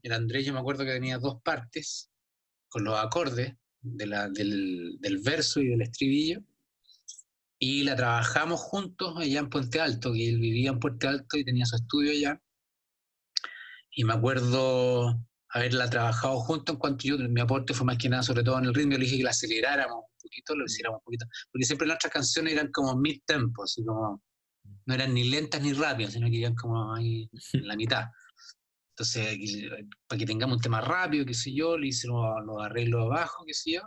El 0.02 0.12
Andrés, 0.12 0.44
yo 0.44 0.52
me 0.52 0.58
acuerdo 0.58 0.84
que 0.84 0.92
tenía 0.92 1.18
dos 1.18 1.40
partes 1.42 2.10
con 2.68 2.84
los 2.84 2.98
acordes, 2.98 3.54
del, 3.82 4.98
del, 5.00 5.18
verso 5.18 5.60
y 5.60 5.68
del 5.68 5.82
estribillo, 5.82 6.42
y 7.58 7.84
la 7.84 7.96
trabajamos 7.96 8.60
juntos 8.60 9.14
allá 9.18 9.40
en 9.40 9.50
Puente 9.50 9.80
Alto, 9.80 10.12
que 10.12 10.28
él 10.28 10.38
vivía 10.38 10.70
en 10.70 10.80
Puente 10.80 11.06
Alto 11.06 11.36
y 11.36 11.44
tenía 11.44 11.66
su 11.66 11.76
estudio 11.76 12.12
allá. 12.12 12.40
Y 13.90 14.04
me 14.04 14.14
acuerdo 14.14 15.20
haberla 15.50 15.90
trabajado 15.90 16.38
juntos 16.40 16.74
en 16.74 16.78
cuanto 16.78 17.04
yo, 17.04 17.18
mi 17.18 17.40
aporte 17.40 17.74
fue 17.74 17.84
más 17.84 17.98
que 17.98 18.08
nada, 18.08 18.22
sobre 18.22 18.42
todo 18.42 18.58
en 18.58 18.66
el 18.66 18.74
ritmo, 18.74 18.92
le 18.92 19.00
dije 19.00 19.18
que 19.18 19.24
la 19.24 19.30
aceleráramos 19.30 19.96
un 19.98 20.18
poquito, 20.22 20.54
lo 20.54 20.64
hiciéramos 20.64 21.00
un 21.00 21.04
poquito, 21.04 21.26
porque 21.50 21.64
siempre 21.66 21.86
nuestras 21.86 22.12
canciones 22.12 22.52
eran 22.52 22.70
como 22.70 22.96
mid-tempo, 22.96 23.64
así 23.64 23.84
como 23.84 24.22
no 24.86 24.94
eran 24.94 25.12
ni 25.12 25.28
lentas 25.28 25.60
ni 25.60 25.72
rápidas, 25.72 26.12
sino 26.12 26.28
que 26.28 26.36
iban 26.36 26.54
como 26.54 26.94
ahí 26.94 27.28
en 27.52 27.66
la 27.66 27.76
mitad. 27.76 28.04
Entonces, 29.00 29.38
para 30.06 30.18
que 30.18 30.26
tengamos 30.26 30.56
un 30.56 30.62
tema 30.62 30.82
rápido, 30.82 31.24
qué 31.24 31.32
sé 31.32 31.54
yo, 31.54 31.78
le 31.78 31.86
hice 31.86 32.06
los, 32.06 32.22
los 32.44 32.62
arreglos 32.62 33.06
abajo, 33.06 33.44
qué 33.46 33.54
sé 33.54 33.72
yo, 33.72 33.80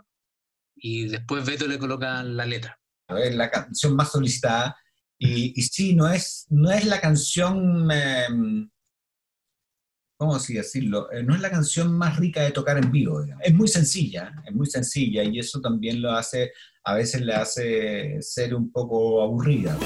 y 0.74 1.06
después 1.06 1.46
Beto 1.46 1.68
le 1.68 1.78
coloca 1.78 2.20
la 2.24 2.44
letra. 2.44 2.80
Es 3.06 3.32
la 3.36 3.48
canción 3.48 3.94
más 3.94 4.10
solicitada, 4.10 4.76
y, 5.16 5.52
y 5.54 5.62
sí, 5.62 5.94
no 5.94 6.08
es, 6.08 6.46
no 6.50 6.68
es 6.72 6.84
la 6.86 7.00
canción, 7.00 7.88
em, 7.92 8.68
¿cómo 10.16 10.34
así 10.34 10.54
decirlo? 10.54 11.12
Eh, 11.12 11.22
no 11.22 11.36
es 11.36 11.40
la 11.40 11.50
canción 11.50 11.96
más 11.96 12.16
rica 12.16 12.42
de 12.42 12.50
tocar 12.50 12.76
en 12.78 12.90
vivo. 12.90 13.22
digamos. 13.22 13.44
Es 13.46 13.54
muy 13.54 13.68
sencilla, 13.68 14.34
es 14.44 14.52
muy 14.52 14.66
sencilla, 14.66 15.22
y 15.22 15.38
eso 15.38 15.60
también 15.60 16.02
lo 16.02 16.10
hace, 16.10 16.50
a 16.82 16.94
veces 16.94 17.20
le 17.20 17.34
hace 17.34 18.20
ser 18.20 18.52
un 18.52 18.72
poco 18.72 19.22
aburrida. 19.22 19.78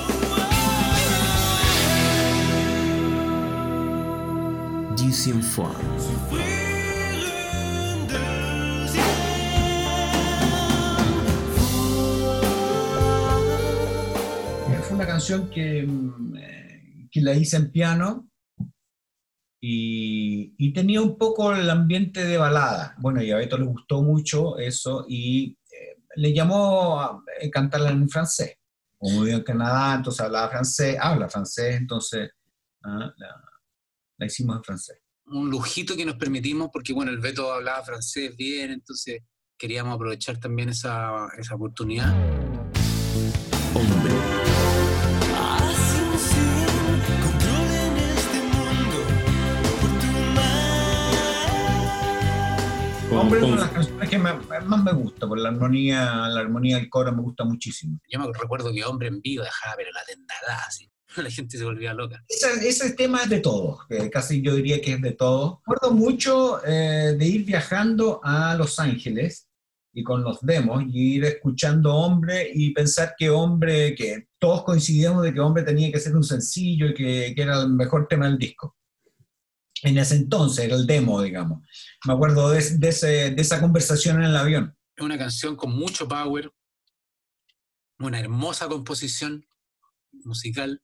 Eh, 14.68 14.80
Fue 14.82 14.96
una 14.96 15.06
canción 15.06 15.48
que, 15.50 15.84
mm, 15.86 16.36
eh, 16.36 17.08
que 17.12 17.20
la 17.20 17.32
hice 17.34 17.58
en 17.58 17.70
piano 17.70 18.28
y, 19.60 20.54
y 20.58 20.72
tenía 20.72 21.00
un 21.00 21.16
poco 21.16 21.52
el 21.52 21.70
ambiente 21.70 22.24
de 22.24 22.36
balada. 22.36 22.96
Bueno, 22.98 23.22
y 23.22 23.30
a 23.30 23.36
Beto 23.36 23.56
le 23.56 23.66
gustó 23.66 24.02
mucho 24.02 24.58
eso 24.58 25.06
y 25.08 25.56
eh, 25.70 26.02
le 26.16 26.32
llamó 26.32 27.00
a 27.00 27.22
eh, 27.40 27.50
cantarla 27.50 27.90
en 27.90 28.08
francés. 28.08 28.56
Como 28.96 29.20
vivió 29.20 29.36
en 29.36 29.44
Canadá, 29.44 29.94
entonces 29.94 30.20
hablaba 30.22 30.50
francés, 30.50 30.96
habla 31.00 31.28
francés, 31.28 31.76
entonces 31.76 32.30
ah, 32.82 33.12
la, 33.16 33.47
la 34.18 34.26
hicimos 34.26 34.56
en 34.56 34.64
francés. 34.64 34.98
Un 35.26 35.50
lujito 35.50 35.96
que 35.96 36.04
nos 36.04 36.16
permitimos, 36.16 36.68
porque 36.72 36.92
bueno, 36.92 37.10
el 37.10 37.18
Beto 37.18 37.52
hablaba 37.52 37.82
francés 37.84 38.36
bien, 38.36 38.70
entonces 38.72 39.22
queríamos 39.58 39.94
aprovechar 39.94 40.38
también 40.38 40.68
esa, 40.70 41.28
esa 41.38 41.54
oportunidad. 41.54 42.12
Hombre. 43.74 44.14
Con- 53.08 53.18
Hombre, 53.18 53.38
es 53.38 53.44
con- 53.44 53.52
una 53.54 53.60
de 53.62 53.66
las 53.66 53.72
canciones 53.74 54.08
que 54.10 54.18
me- 54.18 54.60
más 54.66 54.84
me 54.84 54.92
gusta, 54.92 55.26
por 55.26 55.38
la 55.38 55.48
armonía, 55.48 56.28
la 56.28 56.40
armonía 56.40 56.76
del 56.76 56.90
coro 56.90 57.10
me 57.12 57.22
gusta 57.22 57.44
muchísimo. 57.44 57.98
Yo 58.10 58.18
me 58.20 58.26
recuerdo 58.38 58.70
que 58.72 58.84
Hombre 58.84 59.08
en 59.08 59.20
Vivo 59.22 59.44
dejaba, 59.44 59.76
pero 59.76 59.90
la 59.92 60.04
tendada, 60.04 60.64
así. 60.66 60.90
La 61.16 61.30
gente 61.30 61.56
se 61.58 61.64
volvía 61.64 61.94
loca. 61.94 62.22
Ese, 62.28 62.68
ese 62.68 62.92
tema 62.92 63.22
es 63.22 63.28
de 63.30 63.40
todos, 63.40 63.80
eh, 63.90 64.10
casi 64.10 64.42
yo 64.42 64.54
diría 64.54 64.80
que 64.80 64.92
es 64.92 65.02
de 65.02 65.12
todos. 65.12 65.58
Recuerdo 65.66 65.94
mucho 65.94 66.64
eh, 66.66 67.14
de 67.18 67.26
ir 67.26 67.44
viajando 67.44 68.20
a 68.22 68.54
Los 68.56 68.78
Ángeles 68.78 69.48
y 69.92 70.02
con 70.04 70.22
los 70.22 70.40
demos 70.42 70.84
y 70.92 71.16
ir 71.16 71.24
escuchando 71.24 71.94
Hombre 71.94 72.50
y 72.54 72.72
pensar 72.72 73.14
que 73.18 73.30
Hombre, 73.30 73.94
que 73.94 74.28
todos 74.38 74.62
coincidimos 74.64 75.22
de 75.24 75.32
que 75.34 75.40
Hombre 75.40 75.62
tenía 75.64 75.90
que 75.90 75.98
ser 75.98 76.14
un 76.14 76.22
sencillo 76.24 76.86
y 76.88 76.94
que, 76.94 77.32
que 77.34 77.42
era 77.42 77.62
el 77.62 77.70
mejor 77.70 78.06
tema 78.06 78.26
del 78.26 78.38
disco. 78.38 78.76
En 79.82 79.96
ese 79.96 80.16
entonces 80.16 80.64
era 80.66 80.76
el 80.76 80.86
demo, 80.86 81.22
digamos. 81.22 81.66
Me 82.04 82.12
acuerdo 82.12 82.50
de, 82.50 82.60
de 82.78 82.88
ese- 82.88 83.30
de 83.30 83.42
esa 83.42 83.60
conversación 83.60 84.18
en 84.18 84.24
el 84.24 84.36
avión. 84.36 84.76
Es 84.94 85.04
una 85.04 85.16
canción 85.16 85.56
con 85.56 85.72
mucho 85.72 86.06
power, 86.06 86.52
una 87.98 88.20
hermosa 88.20 88.68
composición 88.68 89.46
musical. 90.24 90.82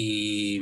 Y, 0.00 0.60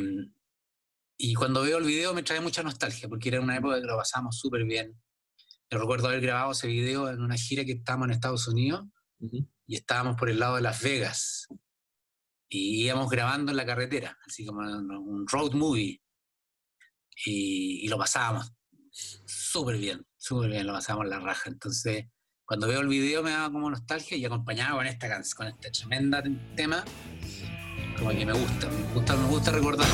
y 1.18 1.34
cuando 1.34 1.60
veo 1.60 1.76
el 1.76 1.84
video 1.84 2.14
me 2.14 2.22
trae 2.22 2.40
mucha 2.40 2.62
nostalgia, 2.62 3.06
porque 3.06 3.28
era 3.28 3.38
una 3.38 3.58
época 3.58 3.78
que 3.78 3.86
lo 3.86 3.94
pasamos 3.94 4.38
súper 4.38 4.64
bien. 4.64 4.98
Yo 5.70 5.78
recuerdo 5.78 6.08
haber 6.08 6.22
grabado 6.22 6.52
ese 6.52 6.68
video 6.68 7.10
en 7.10 7.20
una 7.20 7.36
gira 7.36 7.62
que 7.62 7.72
estábamos 7.72 8.06
en 8.06 8.12
Estados 8.12 8.48
Unidos 8.48 8.86
Ujú. 9.18 9.46
y 9.66 9.76
estábamos 9.76 10.16
por 10.16 10.30
el 10.30 10.38
lado 10.38 10.56
de 10.56 10.62
Las 10.62 10.82
Vegas. 10.82 11.48
Y 12.48 12.84
íbamos 12.86 13.10
grabando 13.10 13.50
en 13.50 13.58
la 13.58 13.66
carretera, 13.66 14.16
así 14.26 14.46
como 14.46 14.60
un 14.60 15.26
road 15.28 15.52
movie. 15.52 16.00
Y, 17.26 17.84
y 17.84 17.88
lo 17.88 17.98
pasábamos 17.98 18.50
súper 18.90 19.76
bien, 19.76 20.06
súper 20.16 20.48
bien, 20.48 20.66
lo 20.66 20.72
pasábamos 20.72 21.08
la 21.08 21.20
raja. 21.20 21.50
Entonces, 21.50 22.06
cuando 22.46 22.68
veo 22.68 22.80
el 22.80 22.88
video 22.88 23.22
me 23.22 23.32
da 23.32 23.50
como 23.52 23.68
nostalgia 23.68 24.16
y 24.16 24.24
acompañado 24.24 24.78
con 24.78 24.86
esta 24.86 25.08
con 25.36 25.48
este 25.48 25.70
tremenda 25.72 26.22
tema, 26.54 26.82
como 27.98 28.10
que 28.10 28.26
me 28.26 28.32
gusta, 28.32 28.68
me 28.68 28.94
gusta, 28.94 29.16
me 29.16 29.28
gusta 29.28 29.50
recordar. 29.52 29.86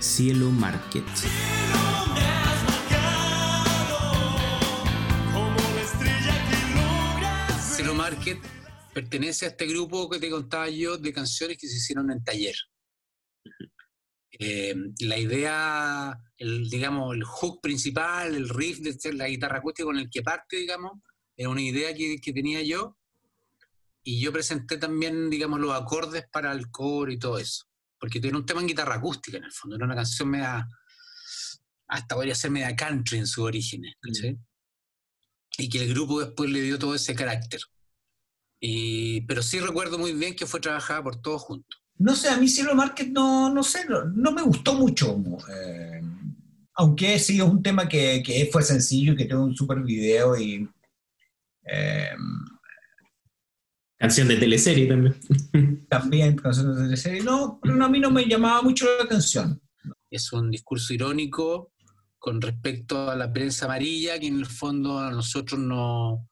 Cielo 0.00 0.50
Market. 0.50 1.04
Zero 7.76 7.94
Market 7.94 8.38
pertenece 8.92 9.46
a 9.46 9.48
este 9.48 9.66
grupo 9.66 10.10
que 10.10 10.18
te 10.18 10.28
contaba 10.28 10.68
yo 10.68 10.98
de 10.98 11.12
canciones 11.12 11.56
que 11.56 11.66
se 11.66 11.76
hicieron 11.76 12.10
en 12.10 12.22
taller. 12.22 12.54
Eh, 14.42 14.74
la 15.00 15.18
idea, 15.18 16.18
el, 16.38 16.70
digamos, 16.70 17.14
el 17.14 17.24
hook 17.24 17.60
principal, 17.60 18.34
el 18.34 18.48
riff 18.48 18.78
de 18.78 19.12
la 19.12 19.28
guitarra 19.28 19.58
acústica 19.58 19.84
con 19.84 19.98
el 19.98 20.08
que 20.08 20.22
parte, 20.22 20.56
digamos, 20.56 20.92
era 21.36 21.50
una 21.50 21.60
idea 21.60 21.94
que, 21.94 22.18
que 22.18 22.32
tenía 22.32 22.62
yo. 22.62 22.96
Y 24.02 24.18
yo 24.18 24.32
presenté 24.32 24.78
también, 24.78 25.28
digamos, 25.28 25.60
los 25.60 25.74
acordes 25.74 26.24
para 26.32 26.52
el 26.52 26.70
coro 26.70 27.12
y 27.12 27.18
todo 27.18 27.36
eso. 27.38 27.66
Porque 27.98 28.18
era 28.22 28.34
un 28.34 28.46
tema 28.46 28.62
en 28.62 28.68
guitarra 28.68 28.94
acústica, 28.94 29.36
en 29.36 29.44
el 29.44 29.52
fondo. 29.52 29.76
Era 29.76 29.84
una 29.84 29.94
canción 29.94 30.30
media. 30.30 30.66
Hasta 31.88 32.14
podría 32.14 32.34
ser 32.34 32.50
media 32.50 32.74
country 32.74 33.18
en 33.18 33.26
sus 33.26 33.44
orígenes. 33.44 33.94
¿cachai? 34.00 34.38
Y 35.58 35.68
que 35.68 35.84
el 35.84 35.92
grupo 35.92 36.18
después 36.18 36.48
le 36.48 36.62
dio 36.62 36.78
todo 36.78 36.94
ese 36.94 37.14
carácter. 37.14 37.60
Y, 38.58 39.20
pero 39.22 39.42
sí 39.42 39.60
recuerdo 39.60 39.98
muy 39.98 40.14
bien 40.14 40.34
que 40.34 40.46
fue 40.46 40.60
trabajada 40.60 41.02
por 41.02 41.20
todos 41.20 41.42
juntos. 41.42 41.82
No 42.00 42.14
sé, 42.16 42.28
a 42.30 42.36
mí 42.38 42.48
Cielo 42.48 42.74
Market 42.74 43.08
no, 43.08 43.52
no 43.52 43.62
sé, 43.62 43.84
no, 43.88 44.04
no 44.04 44.32
me 44.32 44.42
gustó 44.42 44.74
mucho. 44.74 45.16
eh, 45.54 46.00
aunque 46.74 47.18
sí 47.18 47.36
es 47.36 47.42
un 47.42 47.62
tema 47.62 47.86
que, 47.88 48.22
que 48.24 48.48
fue 48.50 48.62
sencillo 48.62 49.12
y 49.12 49.16
que 49.16 49.26
tuvo 49.26 49.44
un 49.44 49.54
super 49.54 49.80
video 49.82 50.36
y... 50.36 50.66
eh, 51.64 52.08
Canción 53.98 54.28
de 54.28 54.36
teleserie 54.38 54.86
también. 54.86 55.14
también 55.90 56.36
canciones 56.36 56.88
de 56.88 56.96
serie. 56.96 57.22
No, 57.22 57.58
pero 57.62 57.74
no, 57.76 57.84
a 57.84 57.88
mí 57.90 58.00
no 58.00 58.10
me 58.10 58.24
llamaba 58.24 58.62
mucho 58.62 58.86
la 58.96 59.04
atención. 59.04 59.60
Es 60.10 60.32
un 60.32 60.50
discurso 60.50 60.94
irónico 60.94 61.72
con 62.18 62.40
respecto 62.40 63.10
a 63.10 63.14
la 63.16 63.30
prensa 63.30 63.66
amarilla, 63.66 64.18
que 64.18 64.28
en 64.28 64.38
el 64.38 64.46
fondo 64.46 64.98
a 64.98 65.10
nosotros 65.10 65.60
no, 65.60 66.28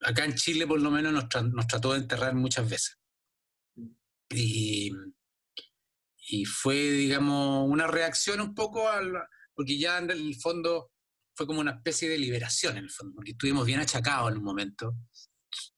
acá 0.00 0.24
en 0.24 0.34
Chile 0.34 0.66
por 0.66 0.80
lo 0.80 0.90
menos 0.90 1.12
nos, 1.12 1.24
tra- 1.24 1.50
nos 1.52 1.66
trató 1.66 1.92
de 1.92 1.98
enterrar 2.00 2.34
muchas 2.34 2.68
veces. 2.68 2.97
Y, 4.30 4.90
y 6.30 6.44
fue, 6.44 6.74
digamos, 6.74 7.68
una 7.68 7.86
reacción 7.86 8.40
un 8.40 8.54
poco 8.54 8.88
al, 8.88 9.12
porque 9.54 9.78
ya 9.78 9.98
en 9.98 10.10
el 10.10 10.34
fondo 10.36 10.90
fue 11.34 11.46
como 11.46 11.60
una 11.60 11.72
especie 11.72 12.08
de 12.08 12.18
liberación 12.18 12.76
en 12.76 12.84
el 12.84 12.90
fondo, 12.90 13.14
porque 13.14 13.30
estuvimos 13.30 13.64
bien 13.64 13.80
achacados 13.80 14.30
en 14.32 14.38
un 14.38 14.44
momento, 14.44 14.94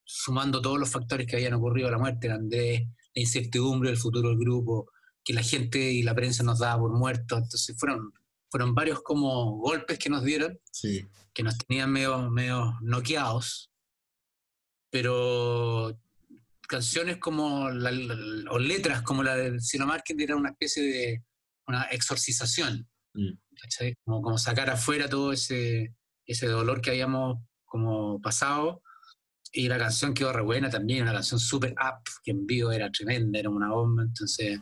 sumando 0.05 0.61
todos 0.61 0.79
los 0.79 0.91
factores 0.91 1.27
que 1.27 1.37
habían 1.37 1.55
ocurrido, 1.55 1.91
la 1.91 1.99
muerte 1.99 2.29
de 2.29 2.35
Andrés, 2.35 2.81
la 3.15 3.23
incertidumbre 3.23 3.91
del 3.91 3.99
futuro 3.99 4.31
del 4.31 4.39
grupo, 4.39 4.91
que 5.23 5.35
la 5.35 5.43
gente 5.43 5.79
y 5.79 6.03
la 6.03 6.15
prensa 6.15 6.43
nos 6.43 6.59
daba 6.61 6.81
por 6.81 6.93
muertos, 6.93 7.39
entonces 7.43 7.77
fueron, 7.79 8.13
fueron 8.51 8.75
varios 8.75 9.03
como 9.03 9.59
golpes 9.59 9.99
que 9.99 10.09
nos 10.11 10.25
dieron, 10.25 10.59
Sí. 10.73 11.07
que 11.35 11.43
nos 11.43 11.57
tenían 11.59 11.93
medio, 11.93 12.31
medio 12.31 12.79
noqueados, 12.81 13.71
pero 14.91 15.97
canciones 16.71 17.17
como, 17.19 17.69
la- 17.69 17.91
la- 17.91 18.51
o 18.51 18.59
letras 18.59 19.03
como 19.03 19.23
la 19.25 19.35
del 19.37 19.61
Cielo 19.61 19.87
Market 19.87 20.19
era 20.21 20.37
una 20.37 20.51
especie 20.51 20.83
de 20.85 21.25
una 21.67 21.83
exorcización, 21.91 22.89
Mm. 23.15 23.33
¿cachai? 23.61 23.95
Como, 24.05 24.23
como 24.23 24.39
sacar 24.39 24.71
afuera 24.71 25.09
todo 25.09 25.33
ese, 25.33 25.95
ese 26.25 26.47
dolor 26.47 26.81
que 26.81 26.91
habíamos 26.91 27.39
como 27.65 28.21
pasado, 28.21 28.83
y 29.53 29.67
la 29.69 29.79
canción 29.79 30.15
quedó 30.15 30.33
re 30.33 30.43
buena 30.43 30.71
también, 30.71 31.03
una 31.03 31.13
canción 31.13 31.41
super 31.41 31.73
up, 31.73 32.03
que 32.23 32.31
en 32.31 32.47
vivo 32.47 32.71
era 32.71 32.89
tremenda, 32.91 33.39
era 33.41 33.51
una 33.51 33.71
bomba, 33.71 34.03
entonces... 34.05 34.61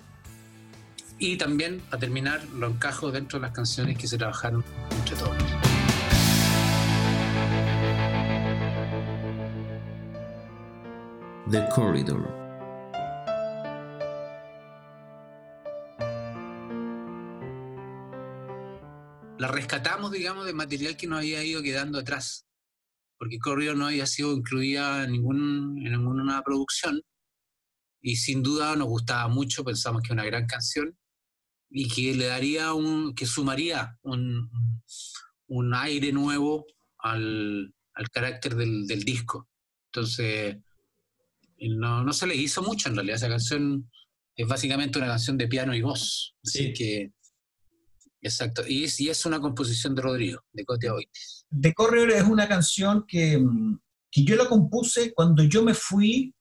Y 1.19 1.37
también, 1.37 1.81
para 1.91 1.99
terminar, 2.01 2.43
lo 2.55 2.69
encajo 2.69 3.11
dentro 3.11 3.39
de 3.39 3.43
las 3.47 3.53
canciones 3.55 3.99
que 3.99 4.07
se 4.07 4.17
trabajaron 4.17 4.65
entre 4.99 5.17
todos. 5.17 5.37
The 11.51 11.67
Corridor. 11.75 12.39
la 19.39 19.49
rescatamos, 19.49 20.11
digamos, 20.11 20.45
de 20.47 20.53
material 20.53 20.97
que 20.97 21.07
nos 21.07 21.21
había 21.21 21.43
ido 21.45 21.63
quedando 21.63 21.99
atrás. 21.99 22.47
porque 23.19 23.39
Corrió 23.39 23.75
no 23.75 23.87
había 23.87 24.07
sido 24.07 24.33
incluida 24.33 25.05
en, 25.05 25.13
ningún, 25.13 25.79
en 25.85 25.93
ninguna 25.93 26.43
producción. 26.43 27.03
Y 28.01 28.17
sin 28.17 28.43
duda 28.43 28.77
nos 28.77 28.89
gustaba 28.89 29.29
mucho, 29.29 29.65
pensamos 29.65 30.03
que 30.03 30.09
es 30.09 30.13
una 30.13 30.25
gran 30.25 30.47
canción 30.47 30.97
y 31.71 31.89
que 31.89 32.15
le 32.15 32.27
daría 32.27 32.73
un, 32.75 33.15
que 33.15 33.27
sumaría 33.27 33.99
un, 34.03 34.51
un 35.47 35.75
aire 35.75 36.13
nuevo 36.13 36.67
al, 36.99 37.75
al 37.95 38.11
carácter 38.11 38.55
del, 38.55 38.87
del, 38.87 39.03
disco. 39.03 39.49
Entonces, 39.87 40.59
no, 41.61 42.05
no, 42.05 42.13
se 42.13 42.27
le 42.27 42.37
hizo 42.37 42.63
mucho 42.63 42.89
en 42.89 42.95
realidad. 42.95 43.17
Esa 43.17 43.29
canción 43.29 43.91
es 44.37 44.47
básicamente 44.47 44.99
una 44.99 45.09
canción 45.09 45.37
de 45.37 45.49
piano 45.49 45.75
y 45.75 45.83
voz. 45.83 46.35
Así 46.45 46.67
sí. 46.67 46.73
que, 46.73 47.13
exacto. 48.21 48.63
Y 48.67 48.85
es, 48.85 49.01
y 49.01 49.09
es, 49.09 49.27
una 49.27 49.41
composición 49.41 49.95
de 49.95 50.03
Rodrigo, 50.03 50.41
de 50.53 50.65
Cote 50.65 50.91
Oitis. 50.91 51.47
De 51.51 51.75
es 52.15 52.25
una 52.25 52.47
canción 52.47 53.05
que, 53.07 53.43
que, 54.11 54.25
yo 54.25 54.37
la 54.37 54.49
compuse 54.49 55.13
cuando 55.13 55.43
yo 55.43 55.63
me 55.63 55.75
fui 55.75 56.35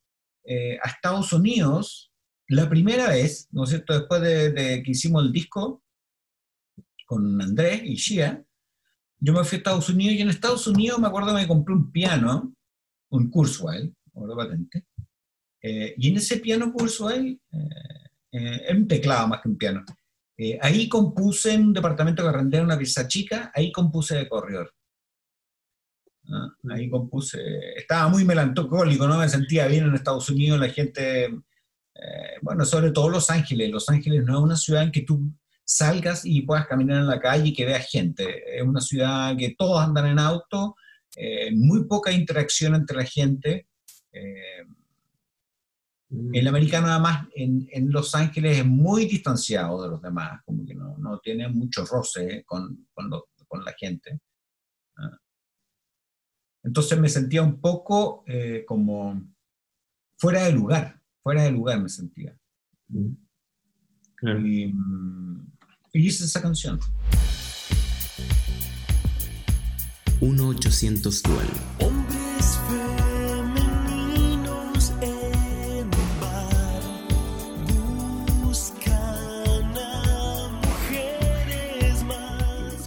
eh, 0.44 0.78
a 0.84 0.90
Estados 0.90 1.34
Unidos 1.34 2.12
la 2.50 2.70
primera 2.70 3.10
vez, 3.10 3.48
¿no 3.52 3.64
es 3.64 3.70
cierto? 3.70 3.94
Después 3.94 4.22
de, 4.22 4.52
de 4.52 4.84
que 4.84 4.92
hicimos 4.92 5.24
el 5.24 5.32
disco 5.32 5.84
con 7.06 7.42
Andrés 7.42 7.82
y 7.84 7.96
Shia, 7.96 8.46
yo 9.20 9.34
me 9.34 9.44
fui 9.44 9.56
a 9.56 9.60
Estados 9.60 9.90
Unidos 9.90 10.16
y 10.16 10.22
en 10.22 10.30
Estados 10.30 10.68
Unidos 10.68 11.00
me 11.00 11.08
acuerdo 11.08 11.30
que 11.30 11.42
me 11.42 11.48
compré 11.48 11.74
un 11.74 11.92
piano, 11.92 12.54
un 13.10 13.30
Kurzweil, 13.30 13.96
patente, 14.36 14.86
eh, 15.62 15.96
y 15.98 16.10
en 16.10 16.18
ese 16.18 16.38
piano 16.38 16.72
Kurzweil, 16.72 17.40
eh, 17.52 17.70
eh, 18.32 18.76
un 18.76 18.88
teclado 18.88 19.28
más 19.28 19.42
que 19.42 19.50
un 19.50 19.58
piano, 19.58 19.84
eh, 20.38 20.60
ahí 20.62 20.88
compuse 20.88 21.54
en 21.54 21.64
un 21.64 21.74
departamento 21.74 22.22
que 22.22 22.30
arrendé 22.30 22.62
una 22.62 22.78
pieza 22.78 23.08
chica, 23.08 23.52
ahí 23.56 23.72
compuse 23.72 24.16
de 24.16 24.30
corredor. 24.30 24.72
¿Ah? 26.30 26.50
Ahí 26.70 26.90
compuse, 26.90 27.40
estaba 27.76 28.08
muy 28.10 28.24
melancólico, 28.24 29.08
¿no? 29.08 29.18
Me 29.18 29.30
sentía 29.30 29.66
bien 29.68 29.86
en 29.86 29.96
Estados 29.96 30.30
Unidos, 30.30 30.60
la 30.60 30.70
gente, 30.70 31.26
eh, 31.26 32.38
bueno, 32.42 32.66
sobre 32.66 32.92
todo 32.92 33.10
Los 33.10 33.30
Ángeles. 33.32 33.72
Los 33.72 33.90
Ángeles 33.90 34.24
no 34.26 34.38
es 34.38 34.44
una 34.44 34.58
ciudad 34.58 34.84
en 34.84 34.92
que 34.92 35.02
tú 35.02 35.34
salgas 35.64 36.24
y 36.24 36.42
puedas 36.42 36.68
caminar 36.68 36.98
en 36.98 37.08
la 37.08 37.20
calle 37.20 37.50
y 37.50 37.54
que 37.54 37.66
veas 37.66 37.90
gente. 37.90 38.58
Es 38.58 38.62
una 38.62 38.82
ciudad 38.82 39.36
que 39.38 39.56
todos 39.58 39.82
andan 39.84 40.06
en 40.06 40.20
auto, 40.20 40.76
eh, 41.16 41.52
muy 41.52 41.86
poca 41.88 42.12
interacción 42.12 42.76
entre 42.76 42.98
la 42.98 43.06
gente. 43.06 43.68
El 46.10 46.48
americano 46.48 46.88
además 46.88 47.28
en, 47.36 47.68
en, 47.70 47.92
Los 47.92 48.16
Ángeles 48.16 48.60
es 48.60 48.66
muy 48.66 49.06
distanciado 49.06 49.84
de 49.84 49.90
los 49.90 50.02
demás, 50.02 50.42
como 50.46 50.66
que 50.66 50.74
no, 50.74 50.98
no 50.98 51.20
tiene 51.20 51.50
mucho 51.50 51.86
roce 51.86 52.46
con, 52.46 52.88
con, 52.94 53.10
lo, 53.10 53.28
con 53.46 53.66
la 53.66 53.74
gente. 53.78 54.22
¿Ah? 54.96 55.18
Entonces 56.64 56.98
me 56.98 57.10
sentía 57.10 57.42
un 57.42 57.60
poco 57.60 58.24
eh, 58.26 58.64
como 58.66 59.22
fuera 60.18 60.46
de 60.46 60.54
lugar, 60.54 61.02
fuera 61.22 61.44
de 61.44 61.52
lugar 61.52 61.82
me 61.82 61.90
sentía. 61.90 62.38
Claro. 64.16 64.40
Y, 64.48 64.74
y 65.94 66.08
hice 66.08 66.24
esa 66.24 66.42
canción. 66.42 66.80
1-800 70.22 71.22
Dual. 71.22 71.48
Hombres 71.80 72.97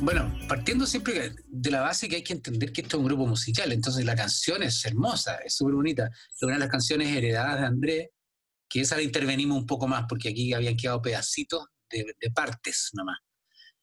Bueno, 0.02 0.32
partiendo 0.48 0.86
siempre 0.86 1.34
de 1.46 1.70
la 1.70 1.82
base 1.82 2.08
que 2.08 2.16
hay 2.16 2.22
que 2.22 2.32
entender 2.32 2.72
que 2.72 2.80
esto 2.80 2.96
es 2.96 3.00
un 3.00 3.06
grupo 3.06 3.26
musical, 3.26 3.70
entonces 3.70 4.02
la 4.06 4.16
canción 4.16 4.62
es 4.62 4.82
hermosa, 4.86 5.36
es 5.44 5.54
súper 5.54 5.74
bonita. 5.74 6.10
Una 6.40 6.54
de 6.54 6.60
las 6.60 6.70
canciones 6.70 7.14
heredadas 7.14 7.60
de 7.60 7.66
Andrés, 7.66 8.08
que 8.66 8.80
esa 8.80 8.96
la 8.96 9.02
intervenimos 9.02 9.58
un 9.58 9.66
poco 9.66 9.86
más, 9.86 10.06
porque 10.08 10.30
aquí 10.30 10.54
habían 10.54 10.76
quedado 10.76 11.02
pedacitos 11.02 11.66
de, 11.90 12.30
partes 12.34 12.90
nomás. 12.94 13.18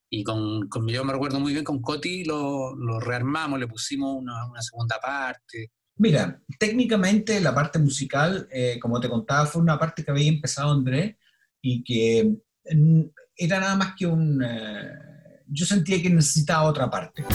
Y 0.09 0.23
con, 0.23 0.67
con, 0.69 0.87
yo 0.87 1.05
me 1.05 1.13
recuerdo 1.13 1.39
muy 1.39 1.53
bien, 1.53 1.63
con 1.63 1.81
Coti 1.81 2.23
lo, 2.23 2.75
lo 2.75 2.99
rearmamos, 2.99 3.59
le 3.59 3.67
pusimos 3.67 4.15
una, 4.15 4.47
una, 4.47 4.61
segunda 4.61 4.99
parte. 4.99 5.71
Mira, 5.97 6.41
técnicamente 6.57 7.39
la 7.41 7.53
parte 7.53 7.77
musical, 7.77 8.47
eh, 8.51 8.79
como 8.81 8.99
te 8.99 9.09
contaba, 9.09 9.45
fue 9.45 9.61
una 9.61 9.77
parte 9.77 10.03
que 10.03 10.09
había 10.09 10.29
empezado 10.29 10.71
Andrés 10.71 11.15
y 11.61 11.83
que 11.83 12.37
mm, 12.73 13.01
era 13.35 13.59
nada 13.59 13.75
más 13.75 13.93
que 13.95 14.07
un... 14.07 14.43
Eh, 14.43 15.16
yo 15.49 15.65
sentía 15.65 16.01
que 16.01 16.09
necesitaba 16.09 16.63
otra 16.63 16.89
parte. 16.89 17.25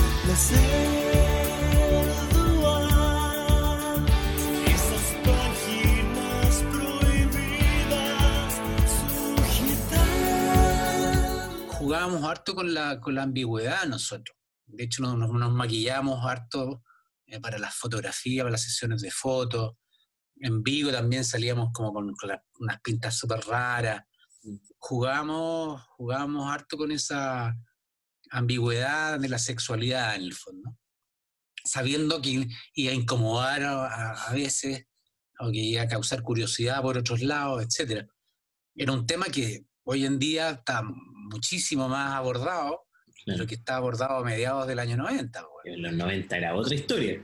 jugábamos 11.92 12.22
harto 12.24 12.54
con 12.54 12.72
la, 12.72 13.00
con 13.00 13.14
la 13.16 13.24
ambigüedad 13.24 13.84
nosotros. 13.86 14.34
De 14.64 14.84
hecho, 14.84 15.02
nos, 15.02 15.18
nos 15.18 15.52
maquillamos 15.52 16.24
harto 16.24 16.82
eh, 17.26 17.38
para 17.38 17.58
las 17.58 17.74
fotografías, 17.74 18.44
para 18.44 18.52
las 18.52 18.62
sesiones 18.62 19.02
de 19.02 19.10
fotos. 19.10 19.74
En 20.36 20.62
vivo 20.62 20.90
también 20.90 21.24
salíamos 21.24 21.70
como 21.72 21.92
con, 21.92 22.14
con 22.14 22.28
la, 22.30 22.42
unas 22.60 22.80
pintas 22.80 23.18
súper 23.18 23.40
raras. 23.40 24.04
Jugamos, 24.78 25.82
jugamos 25.96 26.50
harto 26.50 26.78
con 26.78 26.92
esa 26.92 27.54
ambigüedad 28.32 29.20
de 29.20 29.28
la 29.28 29.38
sexualidad 29.38 30.16
en 30.16 30.22
el 30.22 30.34
fondo. 30.34 30.76
Sabiendo 31.64 32.20
que 32.20 32.48
iba 32.74 32.92
a 32.92 32.94
incomodar 32.94 33.62
a, 33.62 34.12
a 34.14 34.32
veces, 34.32 34.86
o 35.38 35.50
que 35.52 35.58
iba 35.58 35.82
a 35.82 35.88
causar 35.88 36.22
curiosidad 36.22 36.82
por 36.82 36.98
otros 36.98 37.20
lados, 37.20 37.62
etc. 37.62 38.08
Era 38.74 38.92
un 38.92 39.06
tema 39.06 39.26
que 39.26 39.64
hoy 39.84 40.04
en 40.06 40.18
día 40.18 40.50
está 40.50 40.82
muchísimo 40.82 41.88
más 41.88 42.14
abordado 42.14 42.86
claro. 43.24 43.40
lo 43.40 43.46
que 43.46 43.54
está 43.54 43.76
abordado 43.76 44.18
a 44.18 44.24
mediados 44.24 44.66
del 44.66 44.78
año 44.78 44.96
90. 44.96 45.40
Bueno. 45.40 45.76
En 45.76 45.82
los 45.82 45.92
90 45.92 46.36
era 46.36 46.54
otra 46.54 46.74
historia. 46.74 47.22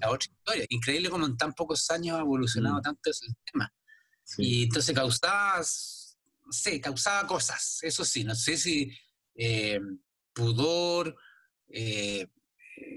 La 0.00 0.10
otra 0.10 0.28
historia. 0.30 0.66
Increíble 0.68 1.10
como 1.10 1.26
en 1.26 1.36
tan 1.36 1.52
pocos 1.52 1.90
años 1.90 2.16
ha 2.16 2.20
evolucionado 2.20 2.78
mm. 2.78 2.82
tanto 2.82 3.10
ese 3.10 3.26
tema. 3.50 3.72
Sí. 4.24 4.42
Y 4.42 4.62
entonces 4.64 4.94
causaba, 4.94 5.58
no 5.58 6.52
sé, 6.52 6.80
causaba 6.80 7.26
cosas, 7.26 7.78
eso 7.82 8.04
sí, 8.04 8.24
no 8.24 8.34
sé 8.34 8.56
si 8.56 8.90
eh, 9.34 9.80
pudor, 10.32 11.16
eh, 11.68 12.28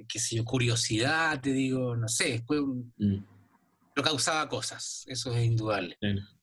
qué 0.07 0.19
sé 0.19 0.35
yo, 0.35 0.45
curiosidad, 0.45 1.41
te 1.41 1.51
digo, 1.51 1.95
no 1.95 2.07
sé, 2.07 2.31
después 2.31 2.61
mm. 2.97 3.17
pero 3.93 4.07
causaba 4.07 4.47
cosas, 4.49 5.05
eso 5.07 5.35
es 5.35 5.45
indudable. 5.45 5.97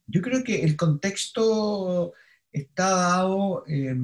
Yo 0.07 0.21
creo 0.21 0.43
que 0.43 0.63
el 0.63 0.77
contexto 0.77 2.13
está 2.53 2.91
dado 2.91 3.65
eh, 3.67 3.97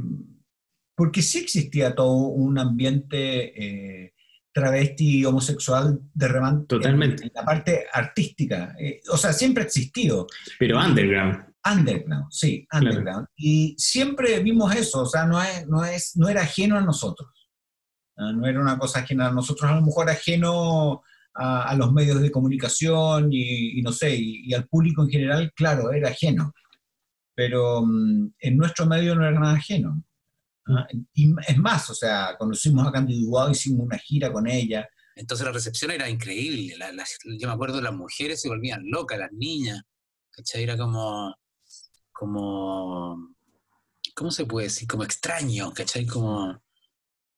porque 0.95 1.23
sí 1.23 1.39
existía 1.39 1.95
todo 1.95 2.17
un 2.17 2.59
ambiente 2.59 4.05
eh, 4.05 4.15
travesti 4.53 5.25
homosexual 5.25 6.01
de 6.13 6.29
remate 6.29 6.67
Totalmente. 6.67 7.23
En, 7.23 7.29
en, 7.29 7.33
la 7.35 7.45
parte 7.45 7.87
artística. 7.93 8.75
Eh, 8.81 9.01
o 9.09 9.17
sea, 9.17 9.33
siempre 9.33 9.63
ha 9.63 9.67
existido. 9.67 10.27
Pero 10.59 10.79
underground. 10.79 11.48
Underground, 11.65 12.27
sí, 12.31 12.67
underground. 12.73 13.05
Claro. 13.05 13.29
Y 13.37 13.75
siempre 13.79 14.41
vimos 14.41 14.75
eso, 14.75 15.03
o 15.03 15.07
sea, 15.07 15.27
no, 15.27 15.43
es, 15.43 15.67
no, 15.67 15.85
es, 15.85 16.17
no 16.17 16.29
era 16.29 16.43
ajeno 16.43 16.77
a 16.77 16.81
nosotros. 16.81 17.29
No 18.17 18.47
era 18.47 18.61
una 18.61 18.79
cosa 18.79 19.01
ajena 19.01 19.29
a 19.29 19.33
nosotros, 19.33 19.71
a 19.71 19.77
lo 19.77 19.83
mejor 19.83 20.11
ajeno 20.11 21.03
a, 21.35 21.69
a 21.69 21.75
los 21.77 21.93
medios 21.93 22.21
de 22.21 22.33
comunicación 22.33 23.29
y, 23.33 23.79
y 23.79 23.83
no 23.83 23.93
sé, 23.93 24.17
y, 24.17 24.49
y, 24.49 24.55
al 24.55 24.67
público 24.67 25.03
en 25.03 25.11
general, 25.11 25.53
claro, 25.55 25.93
era 25.93 26.09
ajeno 26.09 26.53
pero 27.39 27.83
um, 27.83 28.33
en 28.41 28.57
nuestro 28.57 28.85
medio 28.85 29.15
no 29.15 29.25
era 29.25 29.39
nada 29.39 29.55
ajeno. 29.55 30.03
¿Ah? 30.67 30.89
Y 31.15 31.33
es 31.47 31.57
más, 31.57 31.89
o 31.89 31.95
sea, 31.95 32.35
conocimos 32.37 32.85
a 32.85 32.91
Candy 32.91 33.23
Dubois, 33.23 33.57
hicimos 33.57 33.87
una 33.87 33.97
gira 33.97 34.33
con 34.33 34.49
ella. 34.49 34.89
Entonces 35.15 35.47
la 35.47 35.53
recepción 35.53 35.93
era 35.93 36.11
increíble. 36.11 36.77
La, 36.77 36.91
la, 36.91 37.05
yo 37.39 37.47
me 37.47 37.55
acuerdo, 37.55 37.81
las 37.81 37.95
mujeres 37.95 38.41
se 38.41 38.49
volvían 38.49 38.91
locas, 38.91 39.21
las 39.21 39.31
niñas. 39.31 39.81
¿Cachai? 40.33 40.65
Era 40.65 40.77
como, 40.77 41.33
como, 42.19 43.33
¿cómo 44.17 44.31
se 44.33 44.45
puede 44.45 44.67
decir? 44.67 44.89
Como 44.89 45.05
extraño, 45.05 45.73
¿cachai? 45.73 46.05
Como... 46.05 46.61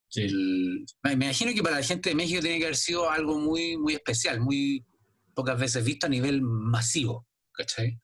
Sí. 0.08 0.22
El, 0.22 0.86
me 1.02 1.12
imagino 1.12 1.52
que 1.52 1.62
para 1.62 1.76
la 1.76 1.82
gente 1.82 2.08
de 2.08 2.16
México 2.16 2.40
tiene 2.40 2.58
que 2.58 2.64
haber 2.64 2.76
sido 2.76 3.10
algo 3.10 3.38
muy, 3.38 3.76
muy 3.76 3.92
especial, 3.92 4.40
muy 4.40 4.84
pocas 5.34 5.60
veces 5.60 5.84
visto 5.84 6.06
a 6.06 6.08
nivel 6.08 6.40
masivo, 6.40 7.28
¿cachai? 7.52 8.00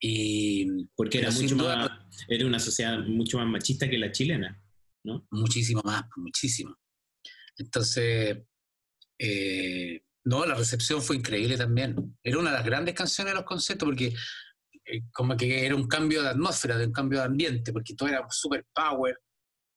Y, 0.00 0.66
Porque 0.96 1.20
era, 1.20 1.30
mucho 1.30 1.54
duda, 1.54 1.76
más, 1.76 1.90
era 2.28 2.46
una 2.46 2.58
sociedad 2.58 2.98
mucho 3.06 3.38
más 3.38 3.46
machista 3.46 3.88
que 3.88 3.96
la 3.96 4.10
chilena, 4.10 4.60
¿no? 5.04 5.26
Muchísimo 5.30 5.82
más, 5.84 6.04
muchísimo. 6.16 6.76
Entonces, 7.56 8.38
eh, 9.18 10.02
no, 10.24 10.44
la 10.44 10.56
recepción 10.56 11.00
fue 11.00 11.16
increíble 11.16 11.56
también. 11.56 12.18
Era 12.24 12.38
una 12.38 12.50
de 12.50 12.56
las 12.56 12.66
grandes 12.66 12.94
canciones 12.94 13.32
de 13.32 13.38
los 13.38 13.46
conciertos 13.46 13.86
porque 13.86 14.12
eh, 14.86 15.02
como 15.12 15.36
que 15.36 15.64
era 15.66 15.74
un 15.76 15.86
cambio 15.88 16.22
de 16.22 16.28
atmósfera, 16.30 16.76
de 16.76 16.86
un 16.86 16.92
cambio 16.92 17.20
de 17.20 17.26
ambiente, 17.26 17.72
porque 17.72 17.94
todo 17.94 18.08
era 18.08 18.26
super 18.30 18.64
power 18.74 19.16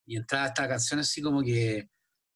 y 0.06 0.18
entraba 0.18 0.48
esta 0.48 0.68
canción 0.68 1.00
así 1.00 1.22
como 1.22 1.42
que 1.42 1.90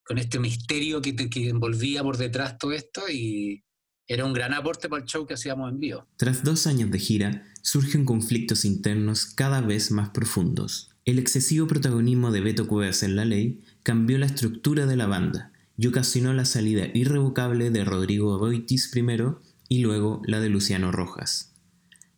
con 0.03 0.17
este 0.17 0.39
misterio 0.39 1.01
que, 1.01 1.13
te- 1.13 1.29
que 1.29 1.49
envolvía 1.49 2.01
por 2.03 2.17
detrás 2.17 2.57
todo 2.57 2.71
esto 2.71 3.01
y 3.09 3.63
era 4.07 4.25
un 4.25 4.33
gran 4.33 4.53
aporte 4.55 4.89
para 4.89 5.03
el 5.03 5.07
show 5.07 5.27
que 5.27 5.35
hacíamos 5.35 5.71
en 5.71 5.79
vivo. 5.79 6.07
Tras 6.17 6.43
dos 6.43 6.65
años 6.65 6.89
de 6.89 6.97
gira, 6.97 7.45
surgen 7.61 8.05
conflictos 8.05 8.65
internos 8.65 9.25
cada 9.27 9.61
vez 9.61 9.91
más 9.91 10.09
profundos. 10.09 10.89
El 11.05 11.19
excesivo 11.19 11.67
protagonismo 11.67 12.31
de 12.31 12.41
Beto 12.41 12.67
Cuevas 12.67 13.03
en 13.03 13.15
la 13.15 13.25
ley 13.25 13.63
cambió 13.83 14.17
la 14.17 14.25
estructura 14.25 14.87
de 14.87 14.95
la 14.95 15.05
banda 15.05 15.51
y 15.77 15.87
ocasionó 15.87 16.33
la 16.33 16.45
salida 16.45 16.87
irrevocable 16.93 17.69
de 17.69 17.85
Rodrigo 17.85 18.37
Boitis 18.39 18.89
primero 18.89 19.41
y 19.67 19.79
luego 19.81 20.21
la 20.25 20.39
de 20.39 20.49
Luciano 20.49 20.91
Rojas. 20.91 21.48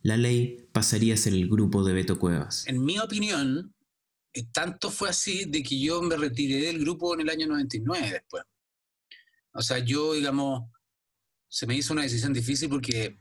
La 0.02 0.16
ley 0.16 0.68
pasaría 0.72 1.14
a 1.14 1.16
ser 1.16 1.32
el 1.32 1.48
grupo 1.48 1.84
de 1.84 1.92
Beto 1.92 2.18
Cuevas. 2.18 2.66
En 2.66 2.84
mi 2.84 2.98
opinión, 2.98 3.74
eh, 4.32 4.44
tanto 4.52 4.90
fue 4.90 5.10
así 5.10 5.44
de 5.44 5.62
que 5.62 5.78
yo 5.78 6.02
me 6.02 6.16
retiré 6.16 6.66
del 6.66 6.80
grupo 6.80 7.14
en 7.14 7.20
el 7.20 7.30
año 7.30 7.46
99 7.46 8.10
después. 8.10 8.44
O 9.52 9.62
sea, 9.62 9.78
yo, 9.78 10.14
digamos, 10.14 10.70
se 11.48 11.66
me 11.66 11.76
hizo 11.76 11.92
una 11.92 12.02
decisión 12.02 12.32
difícil 12.32 12.68
porque 12.68 13.16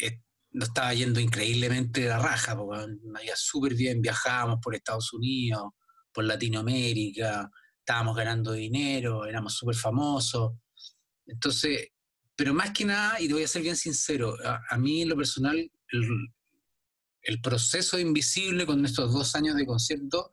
eh, 0.00 0.20
no 0.52 0.64
estaba 0.64 0.94
yendo 0.94 1.20
increíblemente 1.20 2.02
de 2.02 2.08
la 2.08 2.18
raja, 2.18 2.56
porque 2.56 2.86
me 3.02 3.24
iba 3.24 3.34
súper 3.36 3.74
bien, 3.74 4.00
viajábamos 4.00 4.60
por 4.62 4.74
Estados 4.74 5.12
Unidos, 5.12 5.72
por 6.12 6.24
Latinoamérica, 6.24 7.50
estábamos 7.80 8.16
ganando 8.16 8.52
dinero, 8.52 9.26
éramos 9.26 9.54
súper 9.54 9.74
famosos. 9.74 10.52
Entonces, 11.26 11.88
pero 12.34 12.54
más 12.54 12.70
que 12.70 12.84
nada, 12.84 13.20
y 13.20 13.26
te 13.26 13.34
voy 13.34 13.42
a 13.42 13.48
ser 13.48 13.62
bien 13.62 13.76
sincero, 13.76 14.36
a, 14.44 14.62
a 14.70 14.78
mí 14.78 15.02
en 15.02 15.08
lo 15.08 15.16
personal, 15.16 15.70
el, 15.92 16.28
el 17.22 17.40
proceso 17.40 17.98
Invisible 17.98 18.66
con 18.66 18.84
estos 18.84 19.12
dos 19.12 19.34
años 19.34 19.56
de 19.56 19.66
concierto, 19.66 20.30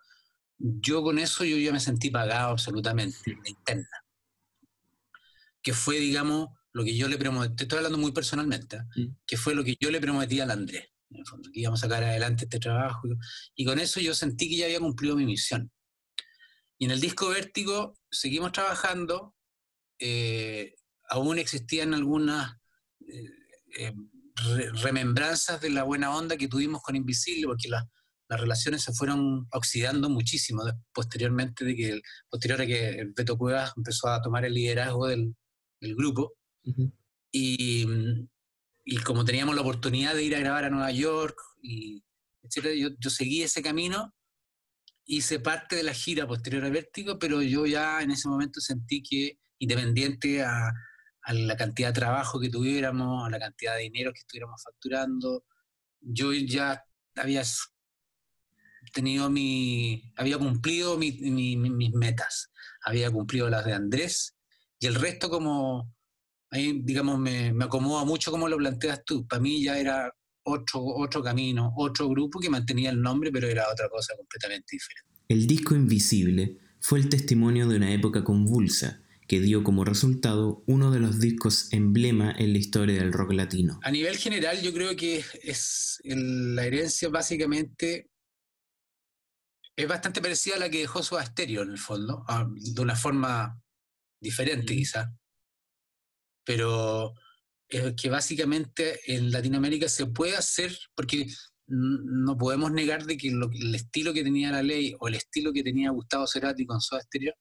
yo 0.57 1.03
con 1.03 1.19
eso 1.19 1.43
yo 1.43 1.57
ya 1.57 1.71
me 1.71 1.79
sentí 1.79 2.09
pagado 2.09 2.51
absolutamente, 2.51 3.17
en 3.25 3.41
la 3.43 3.49
interna. 3.49 4.05
Que 5.61 5.73
fue, 5.73 5.99
digamos, 5.99 6.49
lo 6.73 6.83
que 6.83 6.95
yo 6.95 7.07
le 7.07 7.17
prometí, 7.17 7.55
te 7.55 7.63
estoy 7.63 7.77
hablando 7.77 7.97
muy 7.97 8.11
personalmente, 8.11 8.79
que 9.25 9.37
fue 9.37 9.55
lo 9.55 9.63
que 9.63 9.75
yo 9.79 9.91
le 9.91 10.01
prometí 10.01 10.39
al 10.39 10.51
Andrés, 10.51 10.87
en 11.09 11.19
el 11.19 11.25
fondo, 11.25 11.49
que 11.51 11.59
íbamos 11.59 11.79
a 11.81 11.87
sacar 11.87 12.03
adelante 12.03 12.45
este 12.45 12.59
trabajo. 12.59 13.07
Y 13.55 13.65
con 13.65 13.79
eso 13.79 13.99
yo 13.99 14.13
sentí 14.13 14.49
que 14.49 14.57
ya 14.57 14.65
había 14.65 14.79
cumplido 14.79 15.15
mi 15.15 15.25
misión. 15.25 15.71
Y 16.77 16.85
en 16.85 16.91
el 16.91 16.99
disco 16.99 17.29
Vértigo 17.29 17.97
seguimos 18.09 18.51
trabajando, 18.51 19.35
eh, 19.99 20.75
aún 21.09 21.37
existían 21.37 21.93
algunas 21.93 22.57
eh, 23.07 23.29
eh, 23.77 23.93
re- 24.35 24.71
remembranzas 24.81 25.61
de 25.61 25.69
la 25.69 25.83
buena 25.83 26.15
onda 26.15 26.37
que 26.37 26.47
tuvimos 26.47 26.81
con 26.81 26.95
Invisible, 26.95 27.47
porque 27.47 27.69
la- 27.69 27.87
las 28.29 28.39
relaciones 28.39 28.81
se 28.81 28.93
fueron 28.93 29.47
oxidando 29.51 30.09
muchísimo 30.09 30.63
posteriormente 30.93 31.65
de 31.65 31.75
que 31.75 31.89
el, 31.89 32.01
posterior 32.29 32.61
a 32.61 32.65
que 32.65 32.89
el 32.89 33.11
Beto 33.13 33.37
Cuevas 33.37 33.73
empezó 33.77 34.07
a 34.07 34.21
tomar 34.21 34.45
el 34.45 34.53
liderazgo 34.53 35.07
del, 35.07 35.35
del 35.79 35.95
grupo. 35.95 36.33
Y, 37.31 37.85
y 38.85 38.97
como 38.97 39.25
teníamos 39.25 39.55
la 39.55 39.61
oportunidad 39.61 40.15
de 40.15 40.23
ir 40.23 40.35
a 40.35 40.39
grabar 40.39 40.65
a 40.65 40.69
Nueva 40.69 40.91
York, 40.91 41.37
y 41.61 42.03
etcétera, 42.41 42.73
yo, 42.75 42.89
yo 42.97 43.09
seguí 43.09 43.43
ese 43.43 43.61
camino, 43.61 44.13
hice 45.05 45.39
parte 45.39 45.75
de 45.75 45.83
la 45.83 45.93
gira 45.93 46.25
posterior 46.25 46.63
a 46.65 46.69
Vértigo, 46.69 47.19
pero 47.19 47.41
yo 47.41 47.65
ya 47.65 48.01
en 48.01 48.11
ese 48.11 48.29
momento 48.29 48.61
sentí 48.61 49.03
que, 49.03 49.37
independiente 49.59 50.43
a, 50.43 50.71
a 51.23 51.33
la 51.33 51.55
cantidad 51.55 51.89
de 51.89 51.93
trabajo 51.93 52.39
que 52.39 52.49
tuviéramos, 52.49 53.25
a 53.25 53.29
la 53.29 53.39
cantidad 53.39 53.75
de 53.75 53.83
dinero 53.83 54.12
que 54.13 54.19
estuviéramos 54.19 54.62
facturando, 54.63 55.45
yo 56.01 56.33
ya 56.33 56.83
había 57.15 57.43
tenido 58.93 59.29
mi, 59.29 60.12
había 60.15 60.38
cumplido 60.38 60.97
mi- 60.97 61.12
mis 61.57 61.93
metas, 61.93 62.49
había 62.83 63.09
cumplido 63.12 63.49
las 63.49 63.65
de 63.65 63.73
Andrés, 63.73 64.36
y 64.79 64.86
el 64.88 64.95
resto 64.95 65.29
como, 65.29 65.93
ahí 66.51 66.81
digamos, 66.83 67.17
me, 67.19 67.53
me 67.53 67.65
acomoda 67.65 68.03
mucho 68.05 68.31
como 68.31 68.47
lo 68.49 68.57
planteas 68.57 69.03
tú, 69.05 69.25
para 69.27 69.41
mí 69.41 69.63
ya 69.63 69.77
era 69.79 70.12
otro, 70.43 70.83
otro 70.83 71.23
camino, 71.23 71.73
otro 71.77 72.09
grupo 72.09 72.39
que 72.39 72.49
mantenía 72.49 72.89
el 72.89 73.01
nombre, 73.01 73.31
pero 73.31 73.47
era 73.47 73.69
otra 73.71 73.88
cosa 73.89 74.13
completamente 74.17 74.67
diferente. 74.75 75.09
El 75.29 75.47
disco 75.47 75.73
Invisible 75.73 76.57
fue 76.81 76.99
el 76.99 77.07
testimonio 77.07 77.67
de 77.67 77.77
una 77.77 77.93
época 77.93 78.23
convulsa 78.25 79.01
que 79.27 79.39
dio 79.39 79.63
como 79.63 79.86
resultado 79.86 80.63
uno 80.67 80.91
de 80.91 80.99
los 80.99 81.19
discos 81.19 81.71
emblema 81.71 82.33
en 82.38 82.53
la 82.53 82.59
historia 82.59 82.95
del 82.99 83.13
rock 83.13 83.33
latino. 83.33 83.79
A 83.83 83.91
nivel 83.91 84.17
general, 84.17 84.62
yo 84.62 84.73
creo 84.73 84.95
que 84.95 85.23
es 85.43 85.99
el- 86.03 86.55
la 86.55 86.65
herencia 86.65 87.09
básicamente 87.09 88.09
es 89.75 89.88
bastante 89.88 90.21
parecida 90.21 90.55
a 90.55 90.59
la 90.59 90.69
que 90.69 90.79
dejó 90.79 91.01
su 91.01 91.17
Stereo 91.19 91.63
en 91.63 91.71
el 91.71 91.77
fondo, 91.79 92.23
ah, 92.27 92.47
de 92.55 92.81
una 92.81 92.95
forma 92.95 93.59
diferente 94.21 94.75
quizás, 94.75 95.07
pero 96.45 97.13
es 97.69 97.93
que 97.99 98.09
básicamente 98.09 98.99
en 99.07 99.31
Latinoamérica 99.31 99.89
se 99.89 100.05
puede 100.05 100.36
hacer, 100.36 100.77
porque 100.95 101.27
no 101.67 102.38
podemos 102.38 102.71
negar 102.71 103.05
de 103.05 103.17
que 103.17 103.31
lo- 103.31 103.49
el 103.51 103.73
estilo 103.73 104.13
que 104.13 104.23
tenía 104.23 104.51
la 104.51 104.62
ley 104.62 104.93
o 104.99 105.07
el 105.07 105.15
estilo 105.15 105.51
que 105.53 105.63
tenía 105.63 105.89
Gustavo 105.91 106.27
Cerati 106.27 106.65
con 106.65 106.79
Soda 106.81 107.01
Stereo 107.01 107.33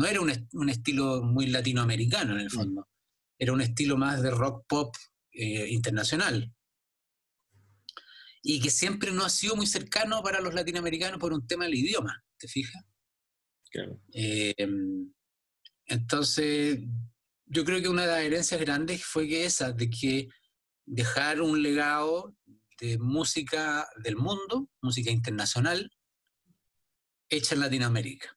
no 0.00 0.06
era 0.06 0.20
un, 0.22 0.30
est- 0.30 0.54
un 0.54 0.70
estilo 0.70 1.22
muy 1.22 1.46
latinoamericano 1.48 2.32
en 2.32 2.40
el 2.40 2.50
fondo, 2.50 2.88
era 3.38 3.52
un 3.52 3.60
estilo 3.60 3.98
más 3.98 4.22
de 4.22 4.30
rock 4.30 4.64
pop 4.66 4.96
eh, 5.32 5.68
internacional. 5.68 6.50
Y 8.42 8.60
que 8.62 8.70
siempre 8.70 9.12
no 9.12 9.22
ha 9.24 9.28
sido 9.28 9.54
muy 9.56 9.66
cercano 9.66 10.22
para 10.22 10.40
los 10.40 10.54
latinoamericanos 10.54 11.18
por 11.20 11.34
un 11.34 11.46
tema 11.46 11.64
del 11.64 11.74
idioma, 11.74 12.24
¿te 12.38 12.48
fijas? 12.48 12.82
Eh, 14.14 14.54
entonces, 15.84 16.78
yo 17.44 17.64
creo 17.66 17.82
que 17.82 17.88
una 17.88 18.02
de 18.06 18.08
las 18.08 18.22
herencias 18.22 18.58
grandes 18.60 19.04
fue 19.04 19.28
que 19.28 19.44
esa, 19.44 19.72
de 19.72 19.90
que 19.90 20.28
dejar 20.86 21.42
un 21.42 21.62
legado 21.62 22.34
de 22.80 22.96
música 22.98 23.86
del 24.02 24.16
mundo, 24.16 24.70
música 24.80 25.10
internacional, 25.10 25.90
hecha 27.28 27.54
en 27.54 27.60
Latinoamérica. 27.60 28.34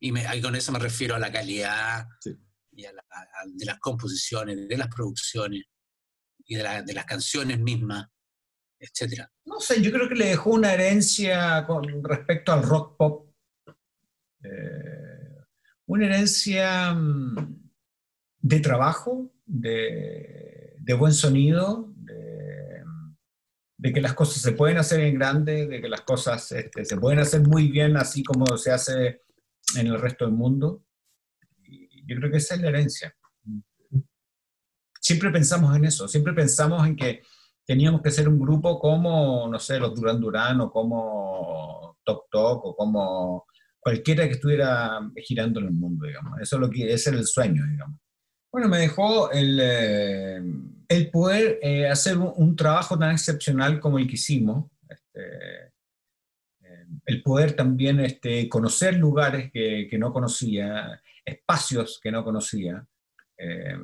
Y 0.00 0.12
me- 0.12 0.26
ahí 0.26 0.40
con 0.40 0.56
eso 0.56 0.72
me 0.72 0.78
refiero 0.78 1.14
a 1.14 1.18
la 1.18 1.30
calidad 1.30 2.08
Sí. 2.20 2.34
y 2.72 2.84
a 2.86 2.92
la- 2.92 3.04
a- 3.10 3.46
de 3.46 3.64
las 3.66 3.78
composiciones, 3.78 4.66
de 4.68 4.76
las 4.76 4.88
producciones 4.88 5.64
y 6.46 6.54
de, 6.56 6.62
la- 6.62 6.82
de 6.82 6.94
las 6.94 7.04
canciones 7.04 7.58
mismas, 7.60 8.08
etcétera. 8.78 9.30
No 9.44 9.60
sé, 9.60 9.82
yo 9.82 9.92
creo 9.92 10.08
que 10.08 10.14
le 10.14 10.26
dejó 10.26 10.50
una 10.50 10.72
herencia 10.72 11.64
con 11.66 12.02
respecto 12.02 12.52
al 12.52 12.62
rock 12.62 12.96
pop. 12.96 13.30
Eh, 14.42 15.36
una 15.86 16.06
herencia 16.06 16.94
mm, 16.94 17.70
de 18.38 18.60
trabajo, 18.60 19.32
de, 19.44 20.76
de 20.78 20.94
buen 20.94 21.12
sonido, 21.12 21.92
de, 21.96 22.82
de 23.76 23.92
que 23.92 24.00
las 24.00 24.14
cosas 24.14 24.40
se 24.42 24.52
pueden 24.52 24.78
hacer 24.78 25.00
en 25.00 25.16
grande, 25.18 25.66
de 25.66 25.80
que 25.82 25.88
las 25.88 26.00
cosas 26.02 26.50
este, 26.52 26.84
se 26.86 26.96
pueden 26.96 27.18
hacer 27.18 27.42
muy 27.42 27.68
bien 27.70 27.96
así 27.98 28.22
como 28.24 28.56
se 28.56 28.70
hace 28.72 29.22
en 29.76 29.86
el 29.86 30.00
resto 30.00 30.24
del 30.24 30.34
mundo. 30.34 30.84
Yo 32.06 32.16
creo 32.16 32.30
que 32.30 32.38
esa 32.38 32.54
es 32.54 32.60
la 32.60 32.68
herencia. 32.68 33.14
Siempre 35.00 35.30
pensamos 35.30 35.74
en 35.76 35.84
eso, 35.84 36.08
siempre 36.08 36.32
pensamos 36.32 36.86
en 36.86 36.96
que 36.96 37.22
teníamos 37.64 38.02
que 38.02 38.10
ser 38.10 38.28
un 38.28 38.38
grupo 38.38 38.78
como, 38.78 39.48
no 39.48 39.58
sé, 39.58 39.78
los 39.78 39.94
Duran 39.94 40.20
Duran 40.20 40.60
o 40.60 40.70
como 40.70 41.96
Tok 42.04 42.26
Tok 42.30 42.64
o 42.64 42.76
como 42.76 43.46
cualquiera 43.78 44.26
que 44.26 44.34
estuviera 44.34 45.00
girando 45.16 45.60
en 45.60 45.66
el 45.66 45.72
mundo, 45.72 46.06
digamos. 46.06 46.40
Eso 46.40 46.56
es 46.56 46.60
lo 46.60 46.70
que 46.70 46.92
era 46.92 46.94
el 46.94 47.26
sueño, 47.26 47.64
digamos. 47.66 47.98
Bueno, 48.52 48.68
me 48.68 48.78
dejó 48.78 49.30
el, 49.30 49.58
eh, 49.62 50.42
el 50.88 51.10
poder 51.10 51.60
eh, 51.62 51.88
hacer 51.88 52.18
un, 52.18 52.32
un 52.34 52.56
trabajo 52.56 52.98
tan 52.98 53.12
excepcional 53.12 53.78
como 53.78 53.98
el 53.98 54.06
que 54.06 54.14
hicimos. 54.14 54.70
Este, 54.88 55.72
el 57.06 57.22
poder 57.22 57.54
también 57.54 58.00
este, 58.00 58.48
conocer 58.48 58.96
lugares 58.96 59.50
que, 59.52 59.86
que 59.90 59.98
no 59.98 60.12
conocía, 60.12 61.00
espacios 61.24 62.00
que 62.02 62.10
no 62.10 62.24
conocía, 62.24 62.86
eh, 63.38 63.76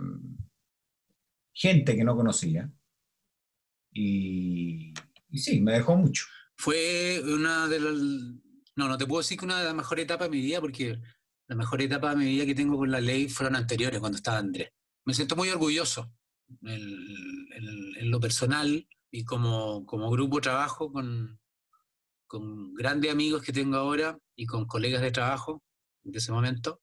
gente 1.52 1.96
que 1.96 2.04
no 2.04 2.16
conocía. 2.16 2.70
Y, 3.92 4.92
sí, 5.32 5.60
me 5.60 5.72
dejó 5.72 5.96
mucho. 5.96 6.24
Fue 6.56 7.22
una 7.24 7.68
de 7.68 7.80
las... 7.80 7.94
No, 8.76 8.88
no 8.88 8.98
te 8.98 9.06
puedo 9.06 9.22
decir 9.22 9.38
que 9.38 9.44
una 9.46 9.58
de 9.58 9.64
las 9.66 9.74
mejores 9.74 10.04
etapas 10.04 10.28
de 10.28 10.36
mi 10.36 10.42
vida, 10.42 10.60
porque 10.60 10.98
la 11.48 11.56
mejor 11.56 11.80
etapa 11.80 12.10
de 12.10 12.16
mi 12.16 12.26
vida 12.26 12.44
que 12.44 12.54
tengo 12.54 12.76
con 12.76 12.90
la 12.90 13.00
ley 13.00 13.28
fueron 13.28 13.56
anteriores, 13.56 14.00
cuando 14.00 14.16
estaba 14.16 14.38
Andrés. 14.38 14.70
Me 15.06 15.14
siento 15.14 15.36
muy 15.36 15.48
orgulloso 15.48 16.12
en, 16.62 16.72
en- 17.52 17.96
en 17.98 18.10
lo 18.10 18.20
personal 18.20 18.86
y 19.10 19.24
como, 19.24 19.86
como 19.86 20.10
grupo 20.10 20.40
trabajo 20.40 20.92
con, 20.92 21.40
con 22.26 22.74
grandes 22.74 23.10
amigos 23.12 23.42
que 23.42 23.52
tengo 23.52 23.76
ahora 23.76 24.18
y 24.36 24.46
con 24.46 24.66
colegas 24.66 25.02
de 25.02 25.10
trabajo 25.10 25.62
de 26.04 26.18
ese 26.18 26.32
momento. 26.32 26.80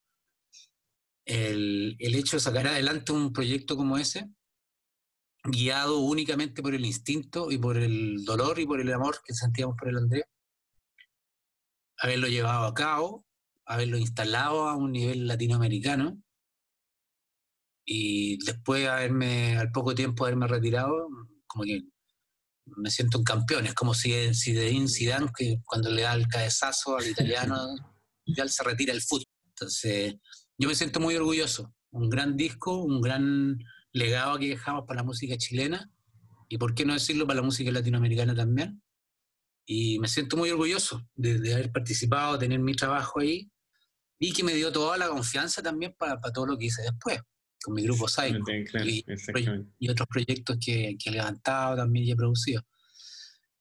El, 1.25 1.95
el 1.99 2.15
hecho 2.15 2.37
de 2.37 2.41
sacar 2.41 2.67
adelante 2.67 3.11
un 3.13 3.31
proyecto 3.31 3.77
como 3.77 3.97
ese, 3.97 4.29
guiado 5.43 5.99
únicamente 5.99 6.61
por 6.61 6.73
el 6.73 6.85
instinto 6.85 7.51
y 7.51 7.57
por 7.57 7.77
el 7.77 8.23
dolor 8.25 8.59
y 8.59 8.65
por 8.65 8.81
el 8.81 8.91
amor 8.93 9.19
que 9.25 9.33
sentíamos 9.33 9.75
por 9.77 9.89
el 9.89 9.97
Andrés, 9.97 10.25
haberlo 11.97 12.27
llevado 12.27 12.65
a 12.65 12.73
cabo 12.73 13.25
haberlo 13.65 13.97
instalado 13.97 14.67
a 14.67 14.75
un 14.75 14.91
nivel 14.91 15.27
latinoamericano 15.27 16.21
y 17.85 18.37
después 18.45 18.87
haberme, 18.87 19.57
al 19.57 19.71
poco 19.71 19.93
tiempo 19.93 20.25
haberme 20.25 20.47
retirado, 20.47 21.07
como 21.47 21.65
que 21.65 21.81
me 22.65 22.89
siento 22.89 23.17
un 23.17 23.23
campeón. 23.23 23.65
Es 23.65 23.73
como 23.73 23.93
si 23.93 24.33
Zinedine 24.33 24.87
Zidane, 24.87 25.31
que 25.35 25.57
cuando 25.65 25.89
le 25.89 26.03
da 26.03 26.13
el 26.13 26.27
cabezazo 26.27 26.97
al 26.97 27.07
italiano, 27.07 27.55
ya 28.25 28.47
se 28.47 28.63
retira 28.63 28.93
el 28.93 29.01
fútbol. 29.01 29.25
Entonces, 29.49 30.15
yo 30.57 30.67
me 30.67 30.75
siento 30.75 30.99
muy 30.99 31.15
orgulloso. 31.15 31.73
Un 31.91 32.09
gran 32.09 32.35
disco, 32.35 32.77
un 32.77 33.01
gran 33.01 33.57
legado 33.91 34.39
que 34.39 34.49
dejamos 34.49 34.85
para 34.87 35.01
la 35.01 35.03
música 35.03 35.37
chilena 35.37 35.89
y, 36.49 36.57
por 36.57 36.73
qué 36.73 36.85
no 36.85 36.93
decirlo, 36.93 37.27
para 37.27 37.37
la 37.37 37.45
música 37.45 37.71
latinoamericana 37.71 38.33
también. 38.35 38.81
Y 39.65 39.99
me 39.99 40.07
siento 40.07 40.35
muy 40.35 40.49
orgulloso 40.49 41.07
de, 41.15 41.39
de 41.39 41.53
haber 41.53 41.71
participado, 41.71 42.37
tener 42.37 42.59
mi 42.59 42.75
trabajo 42.75 43.19
ahí 43.19 43.49
y 44.19 44.33
que 44.33 44.43
me 44.43 44.53
dio 44.53 44.71
toda 44.71 44.97
la 44.97 45.09
confianza 45.09 45.61
también 45.61 45.95
para, 45.97 46.19
para 46.19 46.33
todo 46.33 46.47
lo 46.47 46.57
que 46.57 46.65
hice 46.65 46.81
después, 46.81 47.19
con 47.63 47.73
mi 47.75 47.83
grupo 47.83 48.07
Psycho 48.07 48.43
Claro, 48.65 48.85
y, 48.89 49.03
y 49.79 49.89
otros 49.89 50.07
proyectos 50.07 50.57
que, 50.63 50.95
que 51.01 51.09
he 51.09 51.13
levantado 51.13 51.77
también 51.77 52.05
y 52.05 52.11
he 52.11 52.15
producido. 52.15 52.61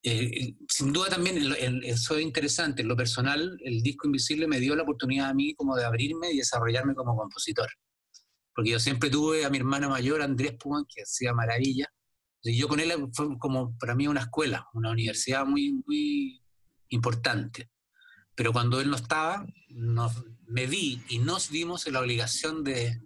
Eh, 0.05 0.57
sin 0.69 0.93
duda 0.93 1.09
también 1.09 1.37
el- 1.39 1.55
el- 1.57 1.85
eso 1.85 2.17
es 2.17 2.23
interesante, 2.25 2.83
en 2.83 2.89
lo 2.89 2.97
personal 2.97 3.57
el 3.65 3.83
disco 3.83 4.09
Invisible 4.09 4.49
me 4.49 4.59
dio 4.59 4.75
la 4.75 4.83
oportunidad 4.83 5.29
a 5.31 5.35
mí 5.35 5.55
como 5.55 5.77
de 5.77 5.85
abrirme 5.85 6.33
y 6.33 6.39
desarrollarme 6.39 6.95
como 6.97 7.17
compositor, 7.17 7.69
porque 8.53 8.71
yo 8.73 8.81
siempre 8.81 9.11
tuve 9.11 9.45
a 9.45 9.51
mi 9.51 9.59
hermano 9.59 9.89
mayor 9.91 10.21
Andrés 10.21 10.55
Pugan 10.59 10.85
que 10.93 11.03
hacía 11.03 11.33
maravilla, 11.33 11.87
y 12.43 12.57
yo 12.59 12.67
con 12.67 12.81
él 12.81 12.93
fue 13.13 13.39
como 13.39 13.79
para 13.79 13.95
mí 13.95 14.09
una 14.09 14.23
escuela, 14.23 14.67
una 14.75 14.91
universidad 14.91 15.47
muy, 15.47 15.81
muy 15.87 16.43
importante, 16.89 17.71
pero 18.35 18.53
cuando 18.53 18.81
él 18.81 18.91
no 18.91 18.97
estaba, 18.97 19.47
nos- 19.69 20.25
me 20.49 20.67
vi 20.67 21.01
y 21.11 21.21
nos 21.21 21.49
vimos 21.51 21.87
en 21.87 21.93
la 21.93 22.01
obligación 22.01 22.65
de, 22.65 23.01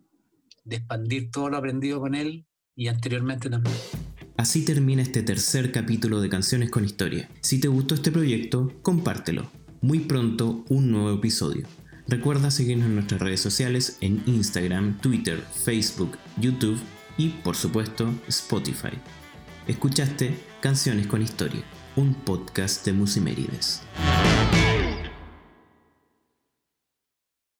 de 0.67 0.77
expandir 0.77 1.31
todo 1.31 1.49
lo 1.49 1.57
aprendido 1.57 2.01
con 2.01 2.15
él 2.15 2.47
y 2.75 2.89
anteriormente 2.89 3.49
también. 3.49 3.75
Así 4.37 4.65
termina 4.65 5.01
este 5.01 5.23
tercer 5.23 5.73
capítulo 5.73 6.21
de 6.21 6.29
Canciones 6.29 6.71
con 6.71 6.85
Historia. 6.85 7.31
Si 7.41 7.59
te 7.59 7.69
gustó 7.69 7.95
este 7.95 8.13
proyecto, 8.13 8.73
compártelo. 8.83 9.51
Muy 9.81 10.01
pronto 10.01 10.65
un 10.69 10.91
nuevo 10.91 11.17
episodio. 11.17 11.67
Recuerda 12.09 12.51
seguirnos 12.51 12.87
en 12.87 12.95
nuestras 12.97 13.21
redes 13.21 13.41
sociales 13.41 13.97
en 14.01 14.23
Instagram, 14.27 14.99
Twitter, 15.01 15.39
Facebook, 15.65 16.19
YouTube 16.39 16.79
y 17.17 17.31
por 17.31 17.57
supuesto 17.57 18.13
Spotify. 18.29 18.93
Escuchaste 19.67 20.37
Canciones 20.61 21.07
con 21.07 21.23
Historia, 21.23 21.63
un 21.97 22.15
podcast 22.15 22.85
de 22.85 22.93
Musimérides. 22.93 23.83